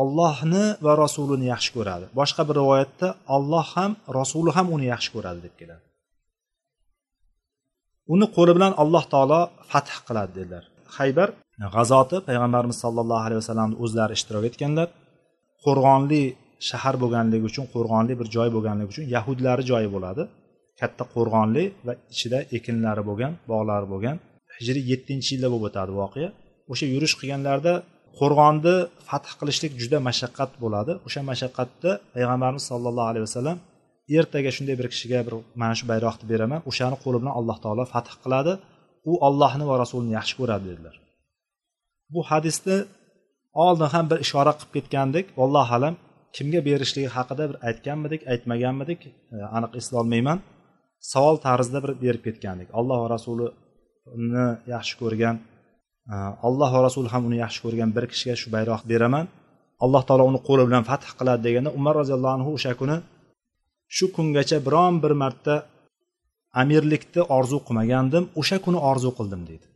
[0.00, 2.04] ollohni va rasulini yaxshi ko'radi.
[2.20, 5.84] Boshqa bir rivoyatda olloh ham rasuli ham uni yaxshi ko'radi deb keladi.
[8.14, 9.40] Uni qo'li bilan alloh taolo
[9.70, 10.64] fath qiladi dedilar.
[10.96, 11.28] Haybar
[11.74, 14.88] g'azoti payg'ambarimiz sollallohu alayhi vasallamni o'zlari ishtirok etganlar.
[15.64, 16.22] Qo'rg'onli
[16.68, 20.22] shahar bo'lganligi uchun qo'rg'onli bir joy bo'lganligi uchun yahudlari joyi bo'ladi.
[20.80, 24.16] Katta qo'rg'onli va ichida ekinlari bo'lgan bog'lari bo'lgan.
[24.56, 26.28] Hijriy yettinchi yilda bo'lib o'tadi voqea.
[26.72, 27.74] O'sha yurish qilganlarida
[28.18, 28.76] qo'rg'onni
[29.08, 30.92] fath qilishlik juda mashaqqat bo'ladi.
[31.06, 33.58] O'sha mashaqqatda payg'ambarimiz sollallohu alayhi vasallam
[34.18, 38.12] ertaga shunday bir kishiga bir mana shu bayroqni beraman o'shani qo'li bilan alloh taolo fath
[38.24, 38.52] qiladi
[39.10, 40.94] u ollohni va rasulini yaxshi ko'radi dedilar.
[42.14, 42.76] Bu hadisni
[43.64, 45.26] oldin ham bir ishora qilib ketgandik.
[45.44, 45.94] Allohu alam
[46.36, 50.38] kimga berishligi haqida bir aytganmidik aytmaganmidik e, aniq eslolmayman
[51.12, 52.68] savol tarzida bir berib ketgandik.
[52.78, 55.36] Alloh va rasulini yaxshi ko'rgan
[56.08, 59.26] alloh va rasuli ham uni yaxshi ko'rgan bir kishiga shu bayroqni beraman.
[59.84, 62.96] Alloh taolo uni qo'li bilan fath qiladi deganda umar roziyallohu anhu o'sha kuni
[63.96, 65.54] shu kungacha biron bir marta
[66.62, 69.66] amirlikni orzu qilmagandim o'sha kuni orzu qildim deydi.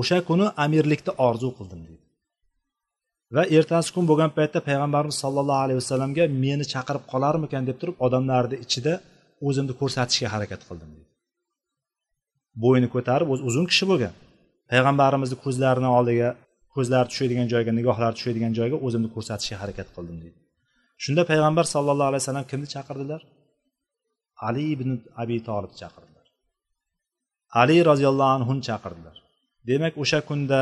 [0.00, 2.04] O'sha kuni amirlikni orzu qildim deydi.
[3.34, 8.56] Va ertasi kun bo'lgan paytda payg'ambarimiz sollallohu alayhi vasallamga meni chaqirib qolarmikan deb turib odamlarni
[8.64, 8.92] ichida
[9.46, 11.10] o'zimni ko'rsatishga harakat qildim deydi.
[12.64, 14.14] Bo'yni ko'tarib o'zi uzun kishi bo'lgan.
[14.72, 16.28] Payg'ambarimizni ko'zlarini oldiga
[16.74, 20.38] ko'zlari tushadigan joyga nigohlari tushadigan joyga o'zimni ko'rsatishga harakat qildim deydi
[21.04, 23.20] shunda payg'ambar sallallohu alayhi vasallam kimni chaqirdilar?
[24.48, 24.90] Ali ibn
[25.22, 26.26] abi tolibni chaqirdilar.
[27.60, 29.16] Ali roziyallohu anhuni chaqirdilar.
[29.68, 30.60] Demak o'sha kunda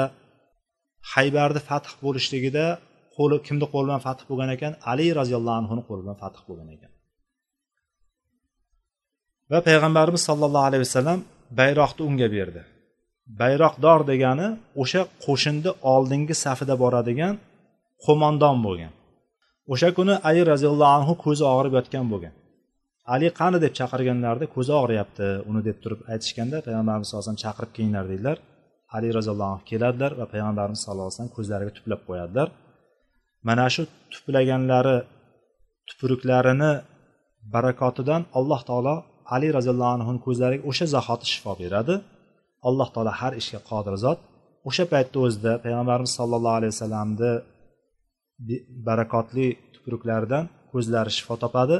[1.12, 2.64] haybarni fath bo'lishligida
[3.16, 4.72] qo'li kimni qo'li bilan fath bo'lgan ekan?
[4.92, 6.92] Ali roziyallohu anhuni qo'li bilan fath bo'lgan ekan.
[9.52, 11.18] Va payg'ambarimiz sollallohu alayhi vasallam
[11.60, 12.60] bayroqni unga berdi.
[13.40, 14.48] Bayroqdor degani
[14.82, 17.34] o'sha qo'shinni oldingi safida boradigan
[18.04, 18.92] qo'mondon bo'lgan.
[19.72, 22.34] O'sha kuni ali roziyallohu anhu ko'zi og'rib yotgan bo'lgan.
[23.14, 27.70] Ali qani deb chaqirganlarida ko'zi og'riyapti uni deb turib aytishganda payg'ambarimiz sallallohu alayhi vasallam chaqirib
[27.76, 28.36] kelinglar deydilar.
[28.96, 32.48] Ali roziyallohu anhu keladilar va payg'ambarimiz sallallohu alayhi vasallam ko'zlariga tuplab qo'yadilar.
[33.48, 34.96] Mana shu tuplaganlari
[35.88, 36.72] tupuruklarini
[37.54, 38.94] barakotidan alloh taolo
[39.34, 41.94] ali roziyallohu anhuni ko'zlariga o'sha zahoti shifo beradi.
[42.68, 44.18] Alloh taolo har ishga qodir zot.
[44.68, 47.32] O'sha paytni o'zida payg'ambarimiz sollallohu alayhi vasallamni
[48.88, 51.76] barakotli tupuruklaridan ko'zlari shifo topadi.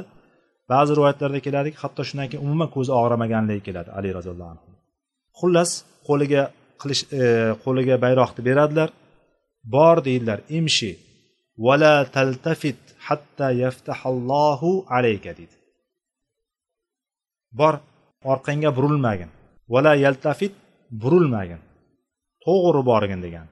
[0.71, 4.65] Ba'zi rivoyatlarda keladiki hatto shundan keyin umuman ko'zi og'ramaganligi keladi ali roziyallohu anhu.
[5.39, 5.71] Xullas
[6.07, 6.43] qo'liga
[6.81, 7.21] qilish e,
[7.63, 8.89] qo'liga bayroqni beradilar.
[9.75, 10.91] Bor deydilar imshi.
[11.65, 15.55] Vala taltafit hatta yaftahallohu alayka deydi.
[17.59, 17.73] Bor
[18.33, 19.29] orqangga burilmagin.
[19.73, 20.53] Vala yaltafit
[21.01, 21.61] burilmagin.
[22.45, 23.47] To'g'ri borgin degan.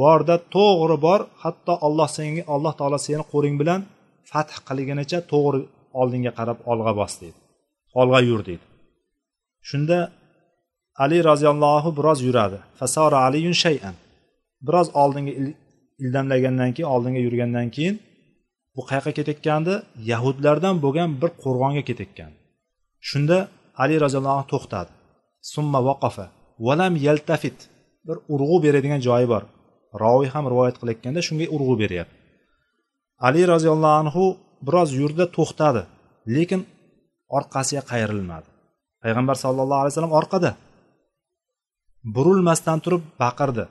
[0.00, 3.80] Borda to'g'ri bor hatto alloh senga alloh taolo seni qo'ling bilan
[4.30, 5.60] fath qilgunicha to'g'ri
[6.00, 7.38] oldinga qarab olg'a bos deydi.
[8.00, 8.64] Olg'a yur deydi.
[9.68, 9.98] Shunda
[11.04, 12.58] ali roziyallohu biroz yuradi.
[12.78, 13.94] Fasora aliyun shayan.
[14.66, 15.32] Biroz oldinga
[16.02, 17.96] ildamlagandan keyin oldinga yurgandan keyin
[18.76, 19.74] bu qayoqqa ketayotgandi?
[20.12, 22.32] Yahudlardan bo'lgan bir qo'rg'onga ketayotgan
[23.08, 23.36] shunda
[23.82, 24.90] ali roziyallohu anhu to'xtadi.
[25.52, 26.26] Summa vaqafa
[26.66, 27.58] valam yaltafit.
[28.06, 29.42] Bir urg'u beradigan joyi bor.
[30.02, 32.16] Roviy ham rivoyat qilayotganda shunga urg'u beryapti.
[33.26, 34.24] Ali roziyallohu anhu
[34.66, 35.82] biroz yurdi to'xtadi
[36.36, 36.60] lekin
[37.36, 38.48] orqasiga qayrilmadi.
[39.02, 40.50] Payg'ambar sallallohu alayhi vasallam orqada.
[42.14, 43.64] Burilmasdan turib baqirdi.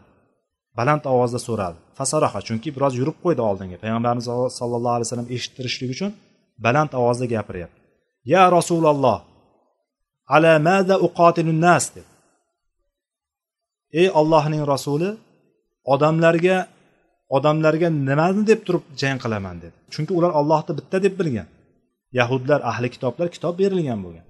[0.78, 1.78] Baland ovozda so'radi.
[1.98, 3.78] Fasaroha chunki biroz yurib qo'ydi oldinga.
[3.84, 4.26] Payg'ambarimiz
[4.60, 6.12] sallallohu alayhi vasallam eshittirishlik uchun
[6.66, 7.80] baland ovozda gapiryapti.
[8.34, 9.18] Ya rasululloh
[10.36, 12.08] ala maza uqotilun nas deb
[14.00, 15.10] ey ollohning rasuli
[15.94, 16.58] odamlarga
[17.38, 19.56] odamlarga nimani deb turib jang qilaman?
[19.64, 19.76] dedi.
[19.94, 21.48] Chunki ular ollohni bitta deb bilgan.
[22.20, 24.26] Yahudlar ahli kitoblar kitob berilgan bo'lgan.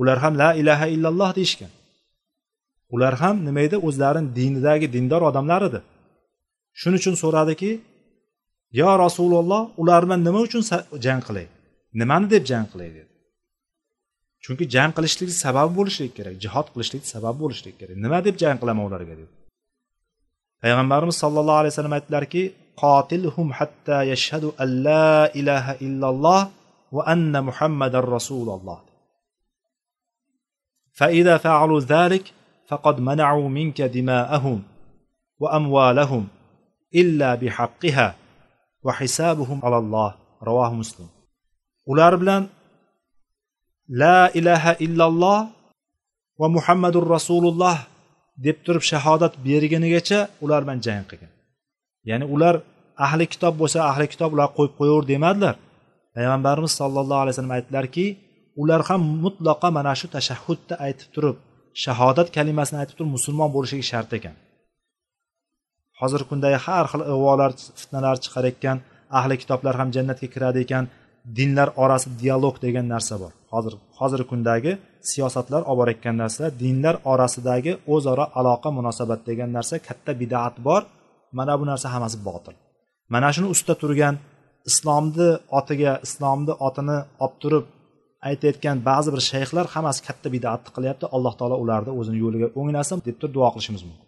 [0.00, 1.72] Ular ham la ilaha illalloh deyishgan.
[2.94, 3.76] Ular ham nima edi?
[3.88, 5.80] O'zlarini dinidagi dindor odamlar edi
[6.80, 7.70] shuning uchun so'radiki
[8.80, 10.62] yo rasululloh ular bilan nima uchun
[11.04, 11.46] jang qilay?
[12.00, 12.88] Nimani deb jang qilay?
[12.96, 13.08] dedi.
[14.44, 18.84] Chunki jang qilishlik sababi bo'lishligi kerak jihod qilishlik sababi bo'lishligi kerak nima deb jang qilaman
[18.88, 19.30] ularga deb
[20.62, 22.42] payg'ambarimiz sollallohu alayhi vasallam aytdilarki
[22.82, 25.10] qotilhum hatta yashhadu an la
[25.40, 26.40] ilaha illalloh
[26.96, 28.78] va anna muhammadan rasululloh
[30.98, 32.24] فإذا فعلوا ذلك
[32.68, 34.62] فقد منعوا منك دماءهم
[35.38, 36.28] وأموالهم
[36.94, 38.14] إلا بحقها
[38.82, 41.08] وحسابهم على الله رواه مسلم
[41.88, 42.52] ular bilan
[43.88, 45.40] la ilaha illalloh
[46.40, 47.76] va muhammadur rasululloh
[48.46, 51.32] deb turib shahodat bergunigacha ular bilan jang qilgan.
[52.08, 52.54] Ya'ni ular
[53.06, 55.54] ahli kitob bo'lsa ahli kitob ular qo'yib qo'yaver demadilar.
[56.14, 58.06] Payg'ambarimiz sollallohu alayhi vasallam aytdilarki
[58.62, 61.36] ular ham mutlaqo mana shu tashahhudni aytib turib
[61.84, 64.34] shahodat kalimasini aytib turib musulmon bo'lishligi shart ekan.
[66.00, 68.76] Hozirgi kundagi har xil ig'volar fitnalar chiqar ekan
[69.18, 70.84] ahli kitoblar ham jannatga kiradi ekan
[71.38, 73.32] dinlar orasi dialog degan narsa bor.
[73.52, 74.72] Hozir hozirgi kundagi
[75.10, 80.82] siyosatlar olib borayotgan narsa dinlar orasidagi o'zaro aloqa munosabat degan narsa katta bidat bor.
[81.38, 82.54] Mana bu narsa hammasi botil.
[83.14, 84.14] Mana shuni ustida turgan
[84.70, 87.64] islomni otiga islomni otini olib turib
[88.28, 91.04] aytayotgan ba'zi bir shayxlar hammasi katta bidatni qilyapti.
[91.16, 94.06] Alloh taolo ularni o'zini yo'liga o'nglasin deb turib duo qilishimiz mumkin.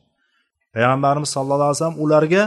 [0.74, 2.42] Payg'ambarimiz sallallohu alayhi vasallam ularga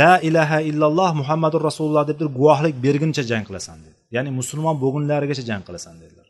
[0.00, 3.98] la ilaha illalloh muhammadu rasululloh deb turib guvohlik berguncha jang qilasan dedi.
[4.16, 6.28] Ya'ni musulmon bo'lgunlarigacha jang qilasan dedilar.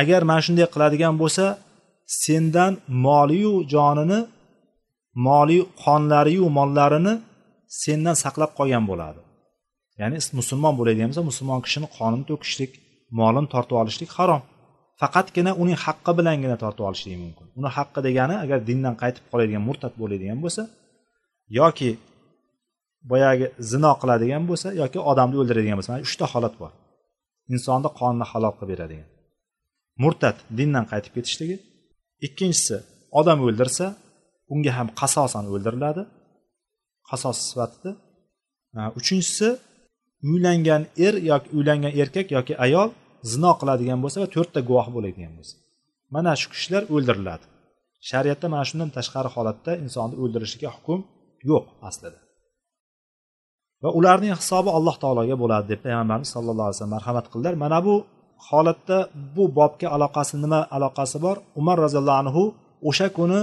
[0.00, 1.44] Agar mana shunday qiladigan bo'lsa
[2.24, 2.72] sendan
[3.06, 4.20] moliyu jonini
[5.28, 7.14] moliy qonlariyu mollarini
[7.82, 9.20] sendan saqlab qolgan bo'ladi.
[10.00, 12.72] Ya'ni musulmon bo'ladigan bo'lsa musulmon kishini qonini to'kishlik
[13.18, 14.42] molini tortib olishlik harom.
[15.00, 17.46] Faqatgina uning haqqi bilangina tortib olishligi mumkin.
[17.58, 20.62] Uni haqqi degani agar dindan qaytib qoladigan murtad bo'ladigan bo'lsa
[21.60, 21.90] yoki
[23.10, 26.72] boyagi zino qiladigan bo'lsa yoki odamni o'ldiradigan bo'lsa mana uchta holat bor.
[27.54, 29.08] Insonni qonini halol qilib beradigan.
[30.02, 31.56] Murtad dindan qaytib ketishligi.
[32.26, 32.76] Ikkinchisi
[33.20, 33.86] odam o'ldirsa
[34.52, 36.02] unga ham qasosan o'ldiriladi.
[37.10, 37.92] Qasos sifatida.
[38.98, 39.48] Uchinchisi
[40.30, 42.88] uylangan er yoki uylangan erkak yoki ayol
[43.32, 45.56] zino qiladigan bo'lsa va to'rtta guvoh bo'ladigan bo'lsa.
[46.14, 47.44] Mana shu kishilar o'ldiriladi.
[48.10, 51.00] Shariatda mana shundan tashqari holatda insonni o'ldirishga hukm
[51.50, 52.18] yo'q aslida.
[53.84, 57.54] Va ularning hisobi alloh taologa bo'ladi deb payg'ambarimiz sallallohu alayhi vasallam marhamat qildilar.
[57.64, 57.94] Mana bu
[58.48, 58.98] holatda
[59.36, 61.36] bu bobga aloqasi nima aloqasi bor?
[61.60, 62.42] Umar roziyallohu anhu
[62.88, 63.40] o'sha kuni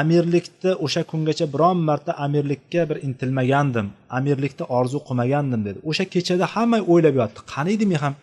[0.00, 3.86] amirlikni o'sha kungacha biron marta amirlikka bir intilmagandim
[4.18, 5.78] amirlikni orzu qilmagandim dedi.
[5.90, 7.38] O'sha kechada hamma o'ylab yotdi.
[7.54, 8.14] Qaniydi men ham?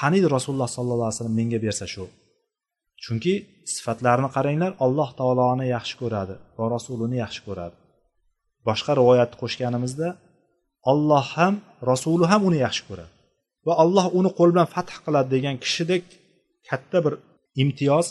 [0.00, 2.04] Qaniydi rasululloh sollallohu alayhi vasallam menga bersa shu?
[3.04, 3.34] Chunki
[3.74, 7.76] sifatlarini qaranglar alloh taoloni yaxshi ko'radi va rasulini yaxshi ko'radi.
[8.68, 10.08] Boshqa rivoyatni qo'shganimizda
[10.90, 11.54] olloh ham
[11.90, 13.12] rasuli ham uni yaxshi ko'radi.
[13.66, 16.04] Va alloh uni qo'l bilan fath qiladi degan kishidek
[16.68, 17.14] katta bir
[17.62, 18.06] imtiyoz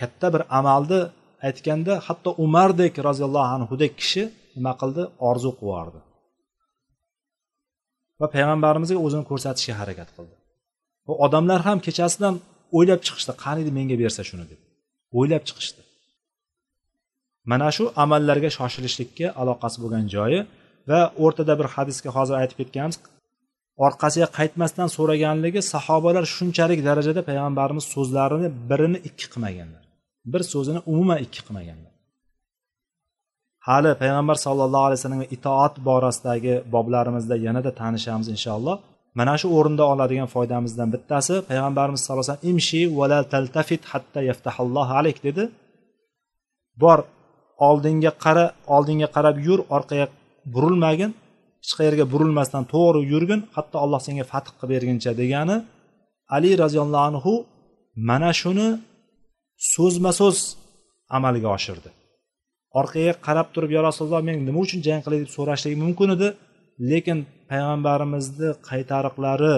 [0.00, 1.00] katta bir amalni
[1.46, 4.22] aytganda hatto umardek roziyallohu anhudek kishi
[4.56, 5.02] nima qildi?
[5.28, 6.00] Orzu qilyubordi
[8.20, 10.34] va payg'ambarimizga o'zini ko'rsatishga harakat qildi.
[11.08, 12.34] Va odamlar ham kechasidan
[12.76, 14.60] o'ylab chiqishdi qaniydi menga bersa shuni deb.
[15.18, 15.80] O'ylab chiqishdi.
[17.50, 20.40] Mana shu amallarga shoshilishlikka aloqasi bo'lgan joyi
[20.88, 22.96] va o'rtada bir hadisga hozir aytib ketganmiz.
[23.86, 29.82] Orqasiga qaytmasdan so'raganligi sahobalar shunchalik darajada payg'ambarimiz so'zlarini birini ikki qilmaganlar.
[30.32, 31.92] Bir so'zini umuman ikki qilmaganlar.
[33.68, 38.76] Hali payg'ambar sallallohu alayhi vasallamga itoat borasidagi boblarimizda yanada tanishamiz inshaalloh.
[39.18, 44.92] Mana shu o'rinda oladigan foydamizdan bittasi payg'ambarimiz sallallohu alayhi vasallam imshi vala taltafit hatta yaftahallohu
[45.00, 45.42] alayk dedi.
[46.82, 46.98] Bor
[47.68, 48.44] oldinga qara
[48.76, 50.06] oldinga qarab yur orqaga
[50.54, 51.10] burilmagin
[51.62, 55.56] hech qayerga burilmasdan to'g'ri yurgin hatto alloh senga fath qilib berguncha degani
[56.36, 57.32] ali roziyallohu anhu
[58.08, 58.68] mana shuni
[59.74, 60.38] so'zma so'z
[61.16, 61.90] amalga oshirdi.
[62.80, 65.18] Orqaga qarab turib yo rasululloh men nima uchun jang qilay?
[65.22, 66.28] deb so'rashligi mumkin edi.
[66.90, 67.18] Lekin
[67.50, 69.54] payg'ambarimizni qaytariqlari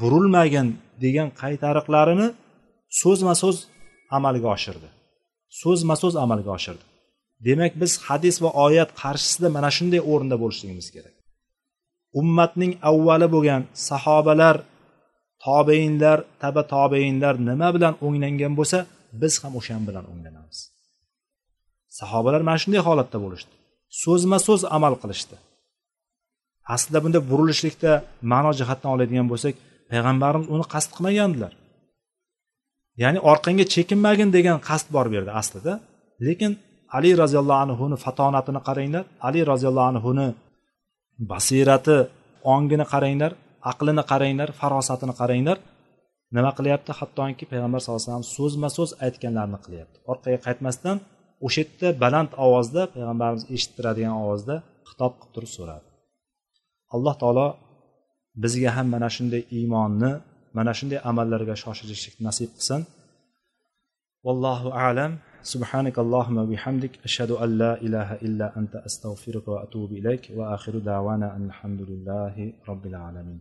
[0.00, 0.68] burilmagin
[1.04, 2.28] degan qaytariqlarini
[3.00, 3.56] so'zma so'z
[4.16, 4.88] amalga oshirdi.
[5.60, 6.84] So'zma so'z amalga oshirdi.
[7.46, 11.14] Demak biz hadis va oyat qarshisida mana shunday o'rinda bo'lishligimiz kerak.
[12.20, 14.56] Ummatning avvali bo'lgan sahobalar
[15.44, 18.78] tobeinlar taba tobeinlar nima bilan o'nglangan bo'lsa
[19.20, 20.58] biz ham o'shan bilan o'nglanamiz.
[21.98, 23.52] Sahobalar mana shunday holatda bo'lishdi.
[24.02, 25.36] So'zma so'z amal qilishdi.
[26.74, 27.92] Aslida bunda burilishlikda
[28.32, 29.54] ma'no jihatdan oladigan bo'lsak
[29.90, 31.52] payg'ambarimiz uni qasd qilmagandilar.
[33.02, 35.72] Ya'ni orqangga chekinmagin degan qasd bor bu yerda aslida.
[36.26, 36.52] Lekin
[36.96, 39.04] ali roziyallohu anhuni fatonatini qaranglar.
[39.28, 40.28] Ali roziyallohu anhuni
[41.32, 41.96] basirati
[42.54, 43.32] ongini qaranglar
[43.72, 45.58] aqlini qaranglar farosatini qaranglar.
[46.36, 46.90] Nima qilyapti?
[47.00, 49.96] Hattoki payg'ambar sallallohu alayhi vasallam so'zma so'z aytganlarini qilyapti.
[50.12, 50.96] Orqaga qaytmasdan
[51.46, 54.54] o'sha yerda baland ovozda payg'ambarimiz eshittiradigan ovozda
[54.88, 55.86] xitob qilib turib so'radi.
[56.94, 57.46] Alloh taolo
[58.42, 60.10] bizga ham mana shunday iymonni
[60.56, 62.80] mana shunday amallarga shoshilishlikni nasib qilsin.
[64.26, 65.12] Vallohu alam.
[65.48, 71.46] سبحانك اللهم وبحمدك أشهد أن لا إله إلا أنت أستغفرك وأتوب إليك وآخر دعوانا أن
[71.46, 73.36] الحمد لله رب العالمين.